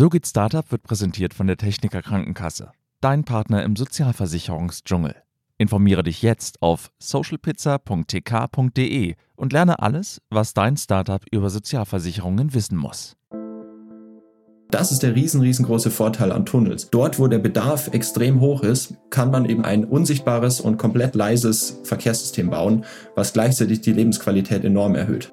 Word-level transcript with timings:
So 0.00 0.08
geht 0.08 0.26
Startup 0.26 0.72
wird 0.72 0.82
präsentiert 0.82 1.34
von 1.34 1.46
der 1.46 1.58
Techniker 1.58 2.00
Krankenkasse, 2.00 2.72
dein 3.02 3.24
Partner 3.24 3.62
im 3.64 3.76
Sozialversicherungsdschungel. 3.76 5.14
Informiere 5.58 6.02
dich 6.02 6.22
jetzt 6.22 6.62
auf 6.62 6.90
socialpizza.tk.de 6.98 9.14
und 9.36 9.52
lerne 9.52 9.82
alles, 9.82 10.22
was 10.30 10.54
dein 10.54 10.78
Startup 10.78 11.22
über 11.30 11.50
Sozialversicherungen 11.50 12.54
wissen 12.54 12.78
muss. 12.78 13.18
Das 14.70 14.90
ist 14.90 15.02
der 15.02 15.14
riesen, 15.14 15.42
riesengroße 15.42 15.90
Vorteil 15.90 16.32
an 16.32 16.46
Tunnels. 16.46 16.88
Dort, 16.88 17.18
wo 17.18 17.28
der 17.28 17.40
Bedarf 17.40 17.92
extrem 17.92 18.40
hoch 18.40 18.62
ist, 18.62 18.94
kann 19.10 19.30
man 19.30 19.44
eben 19.44 19.66
ein 19.66 19.84
unsichtbares 19.84 20.62
und 20.62 20.78
komplett 20.78 21.14
leises 21.14 21.78
Verkehrssystem 21.84 22.48
bauen, 22.48 22.86
was 23.16 23.34
gleichzeitig 23.34 23.82
die 23.82 23.92
Lebensqualität 23.92 24.64
enorm 24.64 24.94
erhöht. 24.94 25.30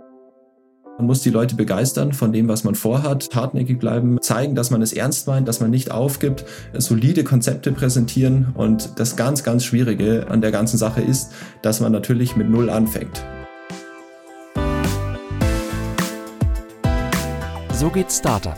Man 0.97 1.05
muss 1.05 1.21
die 1.21 1.29
Leute 1.29 1.53
begeistern 1.53 2.11
von 2.11 2.33
dem, 2.33 2.47
was 2.47 2.63
man 2.63 2.73
vorhat, 2.73 3.29
hartnäckig 3.35 3.77
bleiben, 3.77 4.17
zeigen, 4.19 4.55
dass 4.55 4.71
man 4.71 4.81
es 4.81 4.93
ernst 4.93 5.27
meint, 5.27 5.47
dass 5.47 5.59
man 5.59 5.69
nicht 5.69 5.91
aufgibt, 5.91 6.43
solide 6.73 7.23
Konzepte 7.23 7.71
präsentieren 7.71 8.47
und 8.55 8.97
das 8.99 9.15
ganz, 9.15 9.43
ganz 9.43 9.63
Schwierige 9.63 10.25
an 10.27 10.41
der 10.41 10.49
ganzen 10.49 10.79
Sache 10.79 11.01
ist, 11.01 11.33
dass 11.61 11.81
man 11.81 11.91
natürlich 11.91 12.35
mit 12.35 12.49
Null 12.49 12.71
anfängt. 12.71 13.23
So 17.73 17.89
geht 17.91 18.11
Startup. 18.11 18.57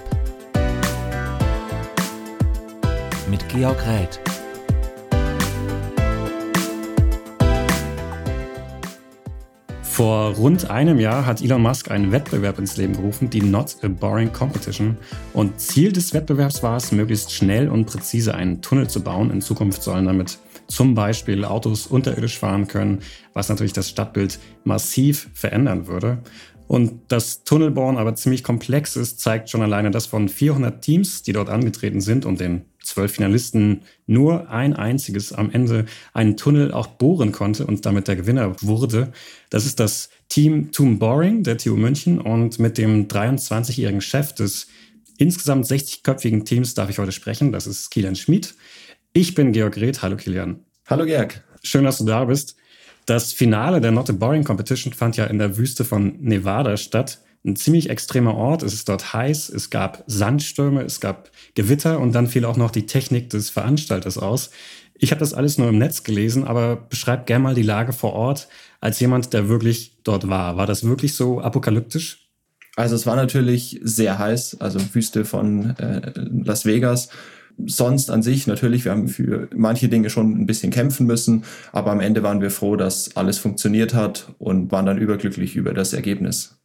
Mit 3.30 3.50
Georg 3.50 3.86
Räth. 3.86 4.22
Vor 10.00 10.34
rund 10.36 10.70
einem 10.70 10.98
Jahr 10.98 11.26
hat 11.26 11.42
Elon 11.42 11.62
Musk 11.62 11.92
einen 11.92 12.14
Wettbewerb 12.14 12.58
ins 12.58 12.78
Leben 12.78 12.94
gerufen, 12.94 13.30
die 13.30 13.42
Not 13.42 13.76
a 13.82 13.90
Boring 13.90 14.32
Competition. 14.32 14.96
Und 15.34 15.60
Ziel 15.60 15.92
des 15.92 16.14
Wettbewerbs 16.14 16.64
war 16.64 16.78
es, 16.78 16.94
möglichst 16.94 17.34
schnell 17.34 17.68
und 17.68 17.84
präzise 17.84 18.34
einen 18.34 18.62
Tunnel 18.62 18.90
zu 18.90 19.04
bauen. 19.04 19.30
In 19.30 19.42
Zukunft 19.42 19.84
sollen 19.84 20.06
damit 20.06 20.38
zum 20.68 20.96
Beispiel 20.96 21.44
Autos 21.44 21.86
unterirdisch 21.86 22.40
fahren 22.40 22.70
können, 22.70 23.00
was 23.34 23.50
natürlich 23.50 23.74
das 23.74 23.90
Stadtbild 23.90 24.40
massiv 24.64 25.30
verändern 25.34 25.88
würde. 25.88 26.20
Und 26.70 27.02
das 27.10 27.44
Tunnelbauen 27.44 27.98
aber 27.98 28.16
ziemlich 28.16 28.42
komplex 28.42 28.96
ist, 28.96 29.20
zeigt 29.20 29.50
schon 29.50 29.64
alleine, 29.64 29.92
dass 29.92 30.06
von 30.06 30.30
400 30.30 30.82
Teams, 30.82 31.24
die 31.24 31.34
dort 31.34 31.50
angetreten 31.50 32.00
sind 32.00 32.26
und 32.26 32.40
den 32.40 32.62
zwölf 32.90 33.14
Finalisten 33.14 33.82
nur 34.08 34.50
ein 34.50 34.76
einziges 34.76 35.32
am 35.32 35.52
Ende 35.52 35.86
einen 36.14 36.38
Tunnel 36.38 36.72
auch 36.72 36.88
bohren 36.88 37.32
konnte 37.32 37.66
und 37.66 37.86
damit 37.86 38.08
der 38.08 38.16
Gewinner 38.16 38.56
wurde. 38.62 39.12
Das 39.50 39.66
ist 39.66 39.80
das 39.80 40.10
Team 40.28 40.72
Toom 40.72 41.00
Boring 41.00 41.44
der 41.44 41.58
TU 41.58 41.76
München 41.76 42.20
und 42.20 42.60
mit 42.60 42.78
dem 42.78 43.08
23-jährigen 43.08 44.02
Chef 44.02 44.34
des 44.34 44.68
insgesamt 45.18 45.66
60-köpfigen 45.66 46.46
Teams 46.46 46.74
darf 46.74 46.90
ich 46.90 46.98
heute 46.98 47.12
sprechen. 47.12 47.52
Das 47.52 47.68
ist 47.68 47.90
Kilian 47.92 48.16
Schmid. 48.16 48.56
Ich 49.14 49.36
bin 49.36 49.52
Georg 49.52 49.78
Reth. 49.78 50.02
Hallo 50.02 50.16
Kilian. 50.16 50.60
Hallo 50.88 51.06
Georg. 51.06 51.44
Schön, 51.64 51.84
dass 51.84 51.98
du 51.98 52.06
da 52.06 52.26
bist. 52.26 52.56
Das 53.06 53.34
Finale 53.34 53.82
der 53.82 53.92
Not 53.92 54.10
a 54.10 54.14
Boring 54.14 54.44
Competition 54.44 54.94
fand 54.94 55.18
ja 55.18 55.26
in 55.26 55.40
der 55.40 55.58
Wüste 55.58 55.84
von 55.84 56.18
Nevada 56.22 56.78
statt. 56.78 57.20
Ein 57.46 57.56
ziemlich 57.56 57.90
extremer 57.90 58.36
Ort. 58.36 58.64
Es 58.64 58.74
ist 58.74 58.90
dort 58.90 59.14
heiß. 59.14 59.50
Es 59.50 59.70
gab 59.70 60.04
Sandstürme, 60.08 60.84
es 60.84 61.00
gab 61.00 61.32
Gewitter 61.56 62.00
und 62.00 62.14
dann 62.14 62.28
fiel 62.28 62.46
auch 62.46 62.58
noch 62.58 62.72
die 62.72 62.86
Technik 62.86 63.30
des 63.30 63.50
Veranstalters 63.50 64.18
aus. 64.18 64.52
Ich 64.96 65.12
habe 65.12 65.20
das 65.20 65.34
alles 65.34 65.58
nur 65.58 65.70
im 65.70 65.78
Netz 65.78 66.04
gelesen, 66.04 66.44
aber 66.44 66.76
beschreib 66.76 67.26
gerne 67.26 67.44
mal 67.44 67.56
die 67.56 67.64
Lage 67.64 67.94
vor 67.94 68.14
Ort 68.14 68.50
als 68.82 69.00
jemand, 69.00 69.34
der 69.34 69.48
wirklich 69.48 69.98
dort 70.04 70.28
war. 70.28 70.58
War 70.58 70.68
das 70.68 70.84
wirklich 70.84 71.16
so 71.16 71.40
apokalyptisch? 71.40 72.30
Also 72.76 72.96
es 72.96 73.06
war 73.06 73.16
natürlich 73.16 73.80
sehr 73.84 74.20
heiß, 74.20 74.58
also 74.60 74.80
Wüste 74.94 75.24
von 75.24 75.78
äh, 75.78 76.12
Las 76.16 76.66
Vegas 76.66 77.10
sonst 77.66 78.10
an 78.12 78.24
sich 78.24 78.48
natürlich, 78.48 78.86
wir 78.86 78.92
haben 78.92 79.08
für 79.08 79.50
manche 79.56 79.90
Dinge 79.90 80.10
schon 80.10 80.40
ein 80.40 80.46
bisschen 80.46 80.72
kämpfen 80.72 81.06
müssen, 81.08 81.44
aber 81.72 81.92
am 81.92 82.00
Ende 82.00 82.24
waren 82.24 82.42
wir 82.42 82.52
froh, 82.52 82.76
dass 82.76 83.16
alles 83.16 83.38
funktioniert 83.38 83.94
hat 83.94 84.34
und 84.38 84.72
waren 84.72 84.86
dann 84.86 84.98
überglücklich 84.98 85.56
über 85.56 85.74
das 85.74 85.94
Ergebnis. 85.94 86.58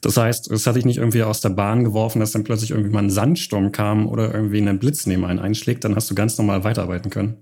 Das 0.00 0.16
heißt, 0.16 0.50
es 0.50 0.66
hat 0.66 0.76
dich 0.76 0.84
nicht 0.84 0.98
irgendwie 0.98 1.22
aus 1.22 1.40
der 1.40 1.50
Bahn 1.50 1.84
geworfen, 1.84 2.20
dass 2.20 2.32
dann 2.32 2.44
plötzlich 2.44 2.70
irgendwie 2.70 2.90
mal 2.90 3.02
ein 3.02 3.10
Sandsturm 3.10 3.72
kam 3.72 4.06
oder 4.06 4.34
irgendwie 4.34 4.60
ein 4.60 4.78
Blitz 4.78 5.06
neben 5.06 5.24
einen 5.24 5.38
einschlägt, 5.38 5.84
dann 5.84 5.96
hast 5.96 6.10
du 6.10 6.14
ganz 6.14 6.38
normal 6.38 6.64
weiterarbeiten 6.64 7.10
können. 7.10 7.36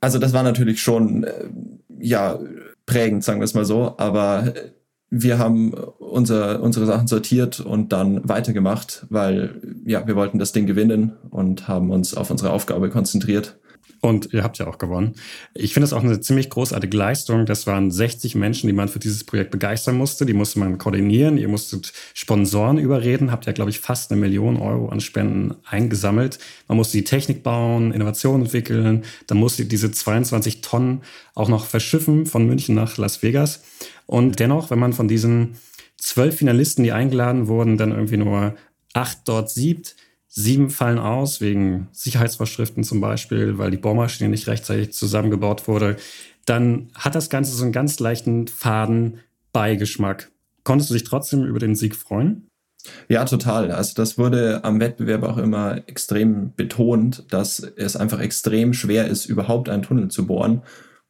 Also 0.00 0.18
das 0.18 0.32
war 0.32 0.42
natürlich 0.42 0.82
schon, 0.82 1.24
äh, 1.24 1.32
ja, 1.98 2.38
prägend, 2.86 3.24
sagen 3.24 3.40
wir 3.40 3.44
es 3.44 3.54
mal 3.54 3.64
so, 3.64 3.94
aber 3.96 4.52
wir 5.10 5.38
haben 5.38 5.72
unser, 5.72 6.60
unsere 6.60 6.86
Sachen 6.86 7.06
sortiert 7.06 7.60
und 7.60 7.92
dann 7.92 8.28
weitergemacht, 8.28 9.06
weil 9.10 9.60
ja, 9.86 10.06
wir 10.06 10.16
wollten 10.16 10.38
das 10.38 10.52
Ding 10.52 10.66
gewinnen 10.66 11.12
und 11.30 11.68
haben 11.68 11.90
uns 11.90 12.14
auf 12.14 12.30
unsere 12.30 12.50
Aufgabe 12.50 12.90
konzentriert. 12.90 13.58
Und 14.04 14.34
ihr 14.34 14.42
habt 14.42 14.58
ja 14.58 14.66
auch 14.66 14.76
gewonnen. 14.76 15.14
Ich 15.54 15.72
finde 15.72 15.84
das 15.84 15.94
auch 15.94 16.04
eine 16.04 16.20
ziemlich 16.20 16.50
großartige 16.50 16.94
Leistung. 16.94 17.46
Das 17.46 17.66
waren 17.66 17.90
60 17.90 18.34
Menschen, 18.34 18.66
die 18.66 18.74
man 18.74 18.88
für 18.88 18.98
dieses 18.98 19.24
Projekt 19.24 19.50
begeistern 19.50 19.96
musste. 19.96 20.26
Die 20.26 20.34
musste 20.34 20.58
man 20.58 20.76
koordinieren. 20.76 21.38
Ihr 21.38 21.48
musstet 21.48 21.94
Sponsoren 22.12 22.76
überreden. 22.76 23.32
Habt 23.32 23.46
ja, 23.46 23.52
glaube 23.52 23.70
ich, 23.70 23.80
fast 23.80 24.12
eine 24.12 24.20
Million 24.20 24.58
Euro 24.58 24.90
an 24.90 25.00
Spenden 25.00 25.54
eingesammelt. 25.64 26.38
Man 26.68 26.76
musste 26.76 26.98
die 26.98 27.04
Technik 27.04 27.42
bauen, 27.42 27.92
Innovationen 27.92 28.42
entwickeln. 28.42 29.04
Dann 29.26 29.38
musste 29.38 29.64
diese 29.64 29.90
22 29.90 30.60
Tonnen 30.60 31.00
auch 31.34 31.48
noch 31.48 31.64
verschiffen 31.64 32.26
von 32.26 32.46
München 32.46 32.74
nach 32.74 32.98
Las 32.98 33.22
Vegas. 33.22 33.62
Und 34.04 34.38
dennoch, 34.38 34.68
wenn 34.68 34.80
man 34.80 34.92
von 34.92 35.08
diesen 35.08 35.56
zwölf 35.96 36.36
Finalisten, 36.36 36.84
die 36.84 36.92
eingeladen 36.92 37.48
wurden, 37.48 37.78
dann 37.78 37.92
irgendwie 37.92 38.18
nur 38.18 38.54
acht 38.92 39.20
dort 39.24 39.48
sieht, 39.48 39.96
sieben 40.36 40.68
fallen 40.68 40.98
aus 40.98 41.40
wegen 41.40 41.88
Sicherheitsvorschriften 41.92 42.82
zum 42.82 43.00
Beispiel, 43.00 43.56
weil 43.56 43.70
die 43.70 43.76
Bohrmaschine 43.76 44.28
nicht 44.28 44.48
rechtzeitig 44.48 44.92
zusammengebaut 44.92 45.68
wurde, 45.68 45.96
dann 46.44 46.90
hat 46.94 47.14
das 47.14 47.30
Ganze 47.30 47.54
so 47.54 47.62
einen 47.62 47.72
ganz 47.72 48.00
leichten 48.00 48.48
faden 48.48 49.20
Beigeschmack. 49.52 50.32
Konntest 50.64 50.90
du 50.90 50.94
dich 50.94 51.04
trotzdem 51.04 51.44
über 51.44 51.60
den 51.60 51.76
Sieg 51.76 51.94
freuen? 51.94 52.48
Ja, 53.08 53.24
total. 53.24 53.70
Also 53.70 53.94
das 53.94 54.18
wurde 54.18 54.64
am 54.64 54.80
Wettbewerb 54.80 55.22
auch 55.22 55.38
immer 55.38 55.82
extrem 55.86 56.52
betont, 56.54 57.24
dass 57.30 57.60
es 57.60 57.96
einfach 57.96 58.20
extrem 58.20 58.74
schwer 58.74 59.06
ist, 59.06 59.26
überhaupt 59.26 59.68
einen 59.68 59.82
Tunnel 59.82 60.08
zu 60.08 60.26
bohren. 60.26 60.62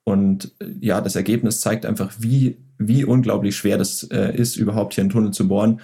Und 0.05 0.53
ja, 0.81 1.01
das 1.01 1.17
Ergebnis 1.17 1.61
zeigt 1.61 1.87
einfach, 1.87 2.13
wie 2.19 2.59
wie 2.79 3.05
unglaublich 3.05 3.57
schwer 3.57 3.79
das 3.79 4.03
äh, 4.05 4.37
ist, 4.37 4.57
überhaupt 4.57 4.95
hier 4.95 5.03
einen 5.03 5.11
Tunnel 5.11 5.31
zu 5.33 5.49
bohren. 5.49 5.81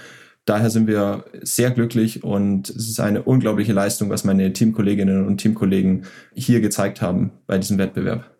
Daher 0.46 0.70
sind 0.70 0.86
wir 0.86 1.24
sehr 1.42 1.70
glücklich 1.70 2.24
und 2.24 2.70
es 2.70 2.88
ist 2.88 3.00
eine 3.00 3.22
unglaubliche 3.22 3.72
Leistung, 3.72 4.10
was 4.10 4.24
meine 4.24 4.52
Teamkolleginnen 4.52 5.26
und 5.26 5.38
Teamkollegen 5.38 6.06
hier 6.34 6.60
gezeigt 6.60 7.02
haben 7.02 7.30
bei 7.46 7.58
diesem 7.58 7.78
Wettbewerb. 7.78 8.30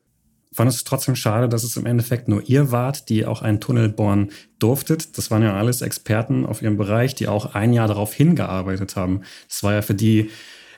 Fand 0.52 0.68
es 0.68 0.82
trotzdem 0.82 1.14
schade, 1.14 1.48
dass 1.48 1.62
es 1.62 1.76
im 1.76 1.86
Endeffekt 1.86 2.26
nur 2.26 2.42
ihr 2.48 2.72
wart, 2.72 3.08
die 3.08 3.24
auch 3.24 3.42
einen 3.42 3.60
Tunnel 3.60 3.88
bohren 3.88 4.30
durftet. 4.58 5.16
Das 5.16 5.30
waren 5.30 5.42
ja 5.42 5.54
alles 5.54 5.80
Experten 5.80 6.44
auf 6.44 6.62
ihrem 6.62 6.76
Bereich, 6.76 7.14
die 7.14 7.28
auch 7.28 7.54
ein 7.54 7.72
Jahr 7.72 7.86
darauf 7.86 8.12
hingearbeitet 8.12 8.96
haben. 8.96 9.22
Das 9.48 9.62
war 9.62 9.74
ja 9.74 9.82
für 9.82 9.94
die 9.94 10.30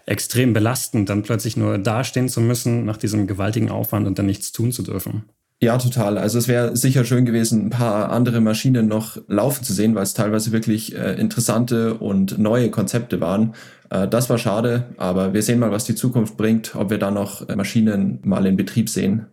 extrem 0.04 0.52
belastend, 0.52 1.08
dann 1.08 1.22
plötzlich 1.22 1.56
nur 1.56 1.78
dastehen 1.78 2.28
zu 2.28 2.42
müssen 2.42 2.84
nach 2.84 2.98
diesem 2.98 3.26
gewaltigen 3.26 3.70
Aufwand 3.70 4.06
und 4.06 4.18
dann 4.18 4.26
nichts 4.26 4.52
tun 4.52 4.72
zu 4.72 4.82
dürfen. 4.82 5.24
Ja, 5.62 5.78
total. 5.78 6.18
Also 6.18 6.38
es 6.38 6.48
wäre 6.48 6.76
sicher 6.76 7.04
schön 7.04 7.24
gewesen, 7.24 7.66
ein 7.66 7.70
paar 7.70 8.10
andere 8.10 8.40
Maschinen 8.40 8.88
noch 8.88 9.18
laufen 9.28 9.62
zu 9.62 9.72
sehen, 9.72 9.94
weil 9.94 10.02
es 10.02 10.12
teilweise 10.12 10.50
wirklich 10.50 10.96
äh, 10.96 11.12
interessante 11.12 11.94
und 11.94 12.36
neue 12.36 12.68
Konzepte 12.68 13.20
waren. 13.20 13.54
Äh, 13.88 14.08
das 14.08 14.28
war 14.28 14.38
schade, 14.38 14.88
aber 14.96 15.34
wir 15.34 15.42
sehen 15.42 15.60
mal, 15.60 15.70
was 15.70 15.84
die 15.84 15.94
Zukunft 15.94 16.36
bringt, 16.36 16.74
ob 16.74 16.90
wir 16.90 16.98
da 16.98 17.12
noch 17.12 17.48
äh, 17.48 17.54
Maschinen 17.54 18.18
mal 18.24 18.44
in 18.44 18.56
Betrieb 18.56 18.88
sehen. 18.88 19.26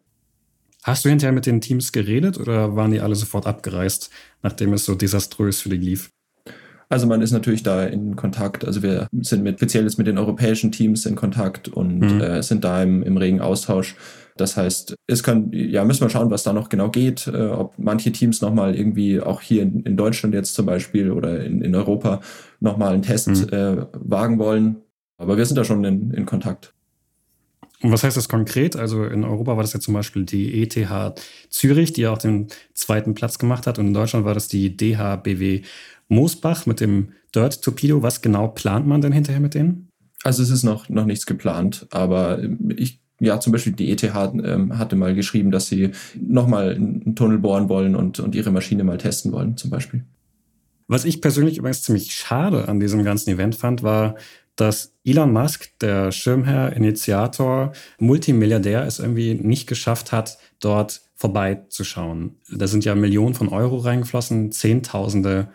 Hast 0.83 1.03
du 1.03 1.09
hinterher 1.09 1.33
mit 1.33 1.47
den 1.47 1.61
Teams 1.61 1.91
geredet 1.91 2.39
oder 2.39 2.75
waren 2.75 2.91
die 2.91 2.99
alle 2.99 3.15
sofort 3.15 3.47
abgereist, 3.47 4.11
nachdem 4.43 4.73
es 4.73 4.85
so 4.85 4.93
desaströs 4.93 5.61
für 5.61 5.69
die 5.69 5.77
lief? 5.77 6.11
Also 6.89 7.07
man 7.07 7.23
ist 7.23 7.31
natürlich 7.31 7.63
da 7.63 7.85
in 7.85 8.15
Kontakt. 8.15 8.65
Also 8.65 8.83
wir 8.83 9.07
sind 9.21 9.43
mit 9.43 9.57
speziell 9.57 9.87
mit 9.97 10.05
den 10.05 10.19
europäischen 10.19 10.71
Teams 10.71 11.07
in 11.07 11.15
Kontakt 11.15 11.69
und 11.69 11.99
mhm. 11.99 12.21
äh, 12.21 12.43
sind 12.43 12.63
da 12.63 12.83
im, 12.83 13.01
im 13.01 13.17
regen 13.17 13.41
Austausch. 13.41 13.95
Das 14.39 14.55
heißt, 14.55 14.95
es 15.07 15.21
kann, 15.23 15.51
ja, 15.51 15.83
müssen 15.83 16.01
wir 16.01 16.09
schauen, 16.09 16.31
was 16.31 16.43
da 16.43 16.53
noch 16.53 16.69
genau 16.69 16.89
geht, 16.89 17.27
äh, 17.27 17.47
ob 17.47 17.77
manche 17.77 18.11
Teams 18.11 18.41
nochmal 18.41 18.73
irgendwie 18.73 19.19
auch 19.19 19.41
hier 19.41 19.63
in, 19.63 19.81
in, 19.81 19.97
Deutschland 19.97 20.33
jetzt 20.33 20.53
zum 20.53 20.65
Beispiel 20.65 21.11
oder 21.11 21.43
in, 21.43 21.61
in 21.61 21.75
Europa 21.75 22.21
nochmal 22.61 22.93
einen 22.93 23.01
Test 23.01 23.27
mhm. 23.27 23.49
äh, 23.49 23.85
wagen 23.93 24.39
wollen. 24.39 24.77
Aber 25.17 25.37
wir 25.37 25.45
sind 25.45 25.57
da 25.57 25.65
schon 25.65 25.83
in, 25.83 26.11
in 26.11 26.25
Kontakt. 26.25 26.73
Und 27.81 27.91
was 27.91 28.03
heißt 28.03 28.15
das 28.15 28.29
konkret? 28.29 28.77
Also 28.77 29.03
in 29.05 29.25
Europa 29.25 29.57
war 29.57 29.63
das 29.63 29.73
ja 29.73 29.81
zum 29.81 29.93
Beispiel 29.93 30.23
die 30.23 30.61
ETH 30.63 31.19
Zürich, 31.49 31.91
die 31.91 32.01
ja 32.01 32.11
auch 32.11 32.17
den 32.17 32.47
zweiten 32.73 33.15
Platz 33.15 33.39
gemacht 33.39 33.67
hat. 33.67 33.77
Und 33.77 33.87
in 33.87 33.93
Deutschland 33.93 34.25
war 34.25 34.33
das 34.33 34.47
die 34.47 34.75
DHBW 34.75 35.63
Moosbach 36.07 36.65
mit 36.65 36.79
dem 36.79 37.13
Dirt 37.35 37.61
Torpedo. 37.61 38.03
Was 38.03 38.21
genau 38.21 38.47
plant 38.47 38.87
man 38.87 39.01
denn 39.01 39.11
hinterher 39.11 39.41
mit 39.41 39.53
denen? 39.53 39.89
Also 40.23 40.43
es 40.43 40.49
ist 40.49 40.63
noch, 40.63 40.87
noch 40.89 41.05
nichts 41.05 41.25
geplant, 41.25 41.87
aber 41.91 42.41
ich 42.75 43.01
ja, 43.19 43.39
zum 43.39 43.53
Beispiel 43.53 43.73
die 43.73 43.91
ETH 43.91 44.03
ähm, 44.03 44.77
hatte 44.77 44.95
mal 44.95 45.13
geschrieben, 45.13 45.51
dass 45.51 45.67
sie 45.67 45.91
nochmal 46.19 46.75
einen 46.75 47.15
Tunnel 47.15 47.39
bohren 47.39 47.69
wollen 47.69 47.95
und, 47.95 48.19
und 48.19 48.35
ihre 48.35 48.51
Maschine 48.51 48.83
mal 48.83 48.97
testen 48.97 49.31
wollen, 49.31 49.57
zum 49.57 49.69
Beispiel. 49.69 50.05
Was 50.87 51.05
ich 51.05 51.21
persönlich 51.21 51.57
übrigens 51.57 51.83
ziemlich 51.83 52.15
schade 52.15 52.67
an 52.67 52.79
diesem 52.79 53.03
ganzen 53.03 53.29
Event 53.29 53.55
fand, 53.55 53.83
war, 53.83 54.15
dass 54.55 54.93
Elon 55.05 55.31
Musk, 55.31 55.69
der 55.79 56.11
Schirmherr, 56.11 56.73
Initiator, 56.73 57.71
Multimilliardär, 57.99 58.85
es 58.85 58.99
irgendwie 58.99 59.35
nicht 59.35 59.67
geschafft 59.67 60.11
hat, 60.11 60.37
dort 60.59 61.01
vorbeizuschauen. 61.15 62.37
Da 62.51 62.67
sind 62.67 62.85
ja 62.85 62.95
Millionen 62.95 63.35
von 63.35 63.49
Euro 63.49 63.77
reingeflossen, 63.77 64.51
Zehntausende 64.51 65.49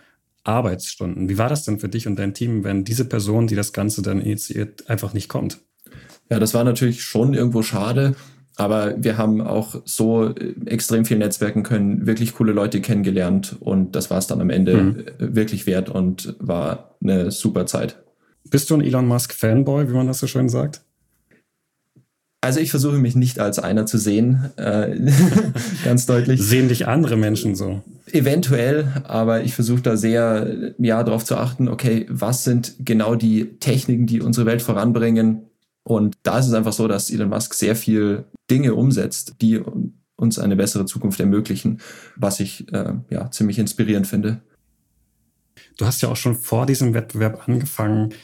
Arbeitsstunden. 0.44 1.28
Wie 1.28 1.38
war 1.38 1.49
das 1.49 1.64
denn 1.64 1.78
für 1.78 1.88
dich 1.88 2.06
und 2.06 2.17
dein 2.17 2.34
Team, 2.34 2.64
wenn 2.64 2.84
diese 2.84 3.06
Person, 3.06 3.46
die 3.46 3.56
das 3.56 3.72
Ganze 3.72 4.02
dann 4.02 4.20
initiiert, 4.20 4.88
einfach 4.88 5.14
nicht 5.14 5.28
kommt? 5.28 5.58
Ja, 6.30 6.38
das 6.38 6.54
war 6.54 6.64
natürlich 6.64 7.02
schon 7.02 7.34
irgendwo 7.34 7.62
schade. 7.62 8.14
Aber 8.56 8.94
wir 9.02 9.18
haben 9.18 9.40
auch 9.40 9.82
so 9.84 10.28
äh, 10.28 10.54
extrem 10.66 11.04
viel 11.04 11.18
netzwerken 11.18 11.64
können, 11.64 12.06
wirklich 12.06 12.34
coole 12.34 12.52
Leute 12.52 12.80
kennengelernt 12.80 13.56
und 13.58 13.96
das 13.96 14.10
war 14.10 14.18
es 14.18 14.28
dann 14.28 14.40
am 14.40 14.50
Ende 14.50 14.76
mhm. 14.76 14.98
Äh, 15.18 15.34
wirklich 15.34 15.66
wert 15.66 15.88
und 15.88 16.36
war 16.38 16.96
eine 17.02 17.30
super 17.30 17.66
Zeit. 17.66 17.96
Bist 18.50 18.70
du 18.70 18.74
ein 18.74 18.80
Elon 18.80 19.08
Musk 19.08 19.34
Fanboy, 19.34 19.88
wie 19.88 19.94
man 19.94 20.06
das 20.06 20.20
so 20.20 20.26
schön 20.26 20.48
sagt? 20.48 20.82
Also 22.40 22.60
ich 22.60 22.70
versuche 22.70 22.98
mich 22.98 23.16
nicht 23.16 23.40
als 23.40 23.58
einer 23.58 23.86
zu 23.86 23.96
sehen, 23.96 24.50
äh, 24.56 24.94
ganz 25.84 26.04
deutlich. 26.06 26.42
Sehen 26.42 26.68
dich 26.68 26.86
andere 26.86 27.16
Menschen 27.16 27.54
so? 27.54 27.82
Eventuell, 28.12 29.02
aber 29.04 29.42
ich 29.42 29.54
versuche 29.54 29.80
da 29.80 29.96
sehr 29.96 30.74
ja 30.78 31.02
darauf 31.02 31.24
zu 31.24 31.36
achten, 31.36 31.68
okay, 31.68 32.06
was 32.10 32.44
sind 32.44 32.74
genau 32.80 33.14
die 33.14 33.58
Techniken, 33.58 34.06
die 34.06 34.20
unsere 34.20 34.46
Welt 34.46 34.60
voranbringen? 34.60 35.46
Und 35.84 36.16
da 36.22 36.38
ist 36.38 36.46
es 36.46 36.54
einfach 36.54 36.72
so, 36.72 36.88
dass 36.88 37.10
Elon 37.10 37.28
Musk 37.28 37.54
sehr 37.54 37.76
viel 37.76 38.25
Dinge 38.50 38.75
umsetzt, 38.75 39.36
die 39.40 39.62
uns 40.16 40.38
eine 40.38 40.56
bessere 40.56 40.86
Zukunft 40.86 41.20
ermöglichen, 41.20 41.81
was 42.16 42.40
ich 42.40 42.72
äh, 42.72 42.94
ja 43.10 43.31
ziemlich 43.31 43.58
inspirierend 43.58 44.06
finde. 44.06 44.40
Du 45.76 45.86
hast 45.86 46.02
ja 46.02 46.08
auch 46.08 46.16
schon 46.16 46.36
vor 46.36 46.66
diesem 46.66 46.94
Wettbewerb 46.94 47.48
angefangen, 47.48 48.14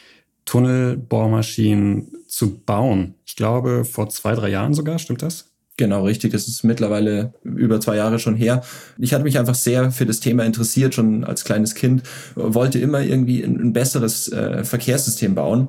Tunnelbohrmaschinen 0.45 2.13
zu 2.27 2.59
bauen. 2.59 3.15
Ich 3.27 3.37
glaube, 3.37 3.85
vor 3.85 4.09
zwei, 4.09 4.35
drei 4.35 4.49
Jahren 4.49 4.75
sogar, 4.75 4.99
stimmt 4.99 5.23
das? 5.23 5.47
Genau, 5.77 6.05
richtig. 6.05 6.33
Das 6.33 6.47
ist 6.47 6.63
mittlerweile 6.63 7.33
über 7.43 7.81
zwei 7.81 7.97
Jahre 7.97 8.19
schon 8.19 8.35
her. 8.35 8.63
Ich 8.99 9.15
hatte 9.15 9.25
mich 9.25 9.39
einfach 9.39 9.55
sehr 9.55 9.91
für 9.91 10.07
das 10.07 10.21
Thema 10.21 10.45
interessiert, 10.45 10.95
schon 10.95 11.25
als 11.25 11.45
kleines 11.45 11.75
Kind, 11.75 12.03
wollte 12.35 12.79
immer 12.79 13.01
irgendwie 13.01 13.43
ein, 13.43 13.59
ein 13.59 13.73
besseres 13.73 14.31
äh, 14.31 14.65
Verkehrssystem 14.65 15.35
bauen. 15.35 15.69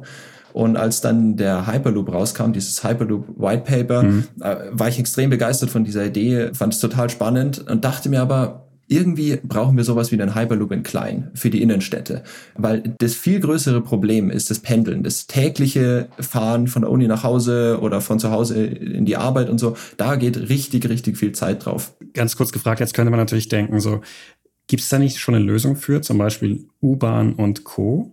Und 0.53 0.77
als 0.77 1.01
dann 1.01 1.37
der 1.37 1.67
Hyperloop 1.67 2.11
rauskam, 2.11 2.51
dieses 2.51 2.83
Hyperloop 2.83 3.27
White 3.37 3.63
Paper, 3.63 4.03
mhm. 4.03 4.25
äh, 4.41 4.55
war 4.71 4.87
ich 4.87 4.99
extrem 4.99 5.29
begeistert 5.29 5.69
von 5.69 5.83
dieser 5.83 6.05
Idee, 6.05 6.51
fand 6.53 6.73
es 6.73 6.79
total 6.79 7.09
spannend 7.09 7.67
und 7.69 7.83
dachte 7.83 8.09
mir 8.09 8.21
aber, 8.21 8.67
irgendwie 8.91 9.37
brauchen 9.41 9.77
wir 9.77 9.85
sowas 9.85 10.11
wie 10.11 10.21
einen 10.21 10.35
Hyperloop 10.35 10.71
in 10.73 10.83
klein 10.83 11.31
für 11.33 11.49
die 11.49 11.61
Innenstädte. 11.61 12.23
Weil 12.55 12.95
das 12.99 13.13
viel 13.13 13.39
größere 13.39 13.79
Problem 13.79 14.29
ist 14.29 14.49
das 14.49 14.59
Pendeln, 14.59 15.03
das 15.03 15.27
tägliche 15.27 16.09
Fahren 16.19 16.67
von 16.67 16.81
der 16.81 16.91
Uni 16.91 17.07
nach 17.07 17.23
Hause 17.23 17.79
oder 17.81 18.01
von 18.01 18.19
zu 18.19 18.31
Hause 18.31 18.65
in 18.65 19.05
die 19.05 19.15
Arbeit 19.15 19.49
und 19.49 19.59
so. 19.59 19.77
Da 19.95 20.17
geht 20.17 20.49
richtig, 20.49 20.89
richtig 20.89 21.17
viel 21.17 21.31
Zeit 21.31 21.65
drauf. 21.65 21.93
Ganz 22.13 22.35
kurz 22.35 22.51
gefragt, 22.51 22.81
jetzt 22.81 22.93
könnte 22.93 23.11
man 23.11 23.19
natürlich 23.19 23.47
denken, 23.47 23.79
so, 23.79 24.01
gibt 24.67 24.83
es 24.83 24.89
da 24.89 24.99
nicht 24.99 25.19
schon 25.19 25.35
eine 25.35 25.45
Lösung 25.45 25.77
für, 25.77 26.01
zum 26.01 26.17
Beispiel 26.17 26.65
U-Bahn 26.81 27.33
und 27.33 27.63
Co.? 27.63 28.11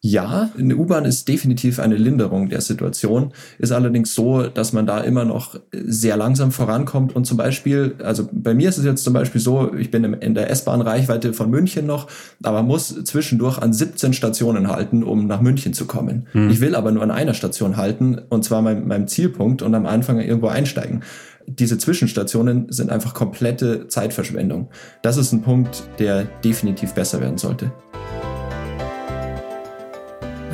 Ja, 0.00 0.50
eine 0.56 0.76
U-Bahn 0.76 1.04
ist 1.04 1.26
definitiv 1.26 1.80
eine 1.80 1.96
Linderung 1.96 2.48
der 2.48 2.60
Situation, 2.60 3.32
ist 3.58 3.72
allerdings 3.72 4.14
so, 4.14 4.46
dass 4.46 4.72
man 4.72 4.86
da 4.86 5.00
immer 5.00 5.24
noch 5.24 5.58
sehr 5.72 6.16
langsam 6.16 6.52
vorankommt 6.52 7.16
und 7.16 7.24
zum 7.24 7.36
Beispiel, 7.36 7.96
also 8.04 8.28
bei 8.30 8.54
mir 8.54 8.68
ist 8.68 8.78
es 8.78 8.84
jetzt 8.84 9.02
zum 9.02 9.12
Beispiel 9.12 9.40
so, 9.40 9.74
ich 9.74 9.90
bin 9.90 10.04
in 10.04 10.34
der 10.34 10.50
S-Bahn-Reichweite 10.50 11.32
von 11.32 11.50
München 11.50 11.86
noch, 11.86 12.06
aber 12.44 12.62
muss 12.62 13.02
zwischendurch 13.04 13.58
an 13.58 13.72
17 13.72 14.12
Stationen 14.12 14.68
halten, 14.68 15.02
um 15.02 15.26
nach 15.26 15.40
München 15.40 15.74
zu 15.74 15.86
kommen. 15.86 16.28
Hm. 16.30 16.48
Ich 16.50 16.60
will 16.60 16.76
aber 16.76 16.92
nur 16.92 17.02
an 17.02 17.10
einer 17.10 17.34
Station 17.34 17.76
halten 17.76 18.20
und 18.28 18.44
zwar 18.44 18.62
meinem, 18.62 18.86
meinem 18.86 19.08
Zielpunkt 19.08 19.62
und 19.62 19.74
am 19.74 19.86
Anfang 19.86 20.20
irgendwo 20.20 20.46
einsteigen 20.48 21.02
diese 21.50 21.78
Zwischenstationen 21.78 22.70
sind 22.70 22.90
einfach 22.90 23.14
komplette 23.14 23.88
Zeitverschwendung. 23.88 24.68
Das 25.00 25.16
ist 25.16 25.32
ein 25.32 25.40
Punkt, 25.40 25.82
der 25.98 26.24
definitiv 26.44 26.92
besser 26.92 27.22
werden 27.22 27.38
sollte. 27.38 27.72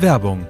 Werbung. 0.05 0.45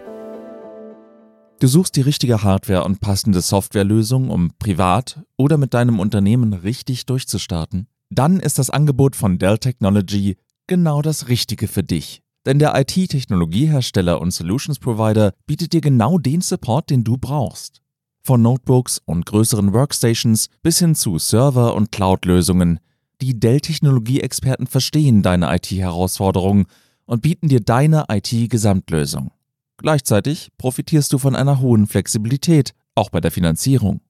Du 1.61 1.67
suchst 1.67 1.95
die 1.95 2.01
richtige 2.01 2.43
Hardware 2.43 2.83
und 2.83 2.99
passende 2.99 3.39
Softwarelösung, 3.39 4.29
um 4.29 4.51
privat 4.59 5.23
oder 5.37 5.55
mit 5.55 5.73
deinem 5.73 6.01
Unternehmen 6.01 6.51
richtig 6.51 7.05
durchzustarten? 7.05 7.87
Dann 8.09 8.41
ist 8.41 8.59
das 8.59 8.69
Angebot 8.69 9.15
von 9.15 9.37
Dell 9.37 9.57
Technology 9.57 10.35
genau 10.67 11.01
das 11.01 11.29
Richtige 11.29 11.69
für 11.69 11.83
dich. 11.83 12.21
Denn 12.45 12.59
der 12.59 12.77
IT-Technologiehersteller 12.77 14.19
und 14.19 14.31
Solutions 14.31 14.77
Provider 14.77 15.31
bietet 15.47 15.71
dir 15.71 15.79
genau 15.79 16.17
den 16.17 16.41
Support, 16.41 16.89
den 16.89 17.05
du 17.05 17.15
brauchst. 17.17 17.81
Von 18.23 18.41
Notebooks 18.41 19.01
und 19.05 19.25
größeren 19.25 19.71
Workstations 19.71 20.49
bis 20.63 20.79
hin 20.79 20.95
zu 20.95 21.17
Server- 21.17 21.75
und 21.75 21.93
Cloud-Lösungen. 21.93 22.81
Die 23.21 23.39
Dell-Technologie-Experten 23.39 24.67
verstehen 24.67 25.21
deine 25.21 25.55
IT-Herausforderungen 25.55 26.65
und 27.05 27.21
bieten 27.21 27.47
dir 27.47 27.61
deine 27.61 28.03
IT-Gesamtlösung. 28.09 29.31
Gleichzeitig 29.77 30.51
profitierst 30.57 31.13
du 31.13 31.17
von 31.17 31.35
einer 31.35 31.59
hohen 31.59 31.87
Flexibilität, 31.87 32.73
auch 32.95 33.09
bei 33.09 33.19
der 33.21 33.31
Finanzierung. 33.31 34.01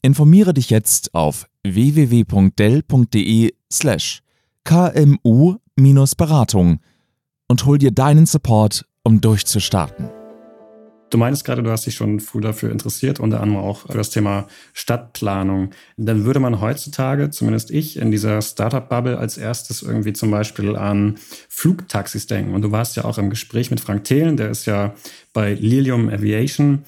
Informiere 0.00 0.54
dich 0.54 0.70
jetzt 0.70 1.14
auf 1.14 1.46
www.dell.de 1.64 3.52
slash 3.72 4.22
kmu-beratung 4.64 5.60
und 7.48 7.66
hol 7.66 7.78
dir 7.78 7.90
deinen 7.90 8.26
Support, 8.26 8.86
um 9.04 9.20
durchzustarten. 9.20 10.21
Du 11.12 11.18
meinst 11.18 11.44
gerade, 11.44 11.62
du 11.62 11.70
hast 11.70 11.84
dich 11.84 11.94
schon 11.94 12.20
früh 12.20 12.40
dafür 12.40 12.70
interessiert, 12.70 13.20
unter 13.20 13.42
anderem 13.42 13.62
auch 13.62 13.80
für 13.80 13.98
das 13.98 14.08
Thema 14.08 14.46
Stadtplanung. 14.72 15.68
Dann 15.98 16.24
würde 16.24 16.40
man 16.40 16.62
heutzutage, 16.62 17.28
zumindest 17.28 17.70
ich, 17.70 17.98
in 17.98 18.10
dieser 18.10 18.40
Startup-Bubble 18.40 19.18
als 19.18 19.36
erstes 19.36 19.82
irgendwie 19.82 20.14
zum 20.14 20.30
Beispiel 20.30 20.74
an 20.74 21.16
Flugtaxis 21.50 22.28
denken. 22.28 22.54
Und 22.54 22.62
du 22.62 22.72
warst 22.72 22.96
ja 22.96 23.04
auch 23.04 23.18
im 23.18 23.28
Gespräch 23.28 23.70
mit 23.70 23.78
Frank 23.78 24.04
Thelen, 24.04 24.38
der 24.38 24.48
ist 24.48 24.64
ja 24.64 24.94
bei 25.34 25.52
Lilium 25.52 26.08
Aviation 26.08 26.84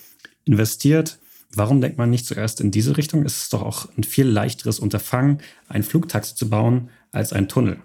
investiert. 0.47 1.19
Warum 1.55 1.83
denkt 1.83 1.99
man 1.99 2.09
nicht 2.09 2.25
zuerst 2.25 2.63
in 2.63 2.71
diese 2.71 2.97
Richtung? 2.97 3.27
Es 3.27 3.43
ist 3.43 3.53
doch 3.53 3.61
auch 3.61 3.89
ein 3.99 4.05
viel 4.05 4.27
leichteres 4.27 4.79
Unterfangen, 4.79 5.41
ein 5.69 5.83
Flugtaxi 5.83 6.35
zu 6.35 6.49
bauen, 6.49 6.89
als 7.13 7.35
ein 7.35 7.47
Tunnel. 7.47 7.77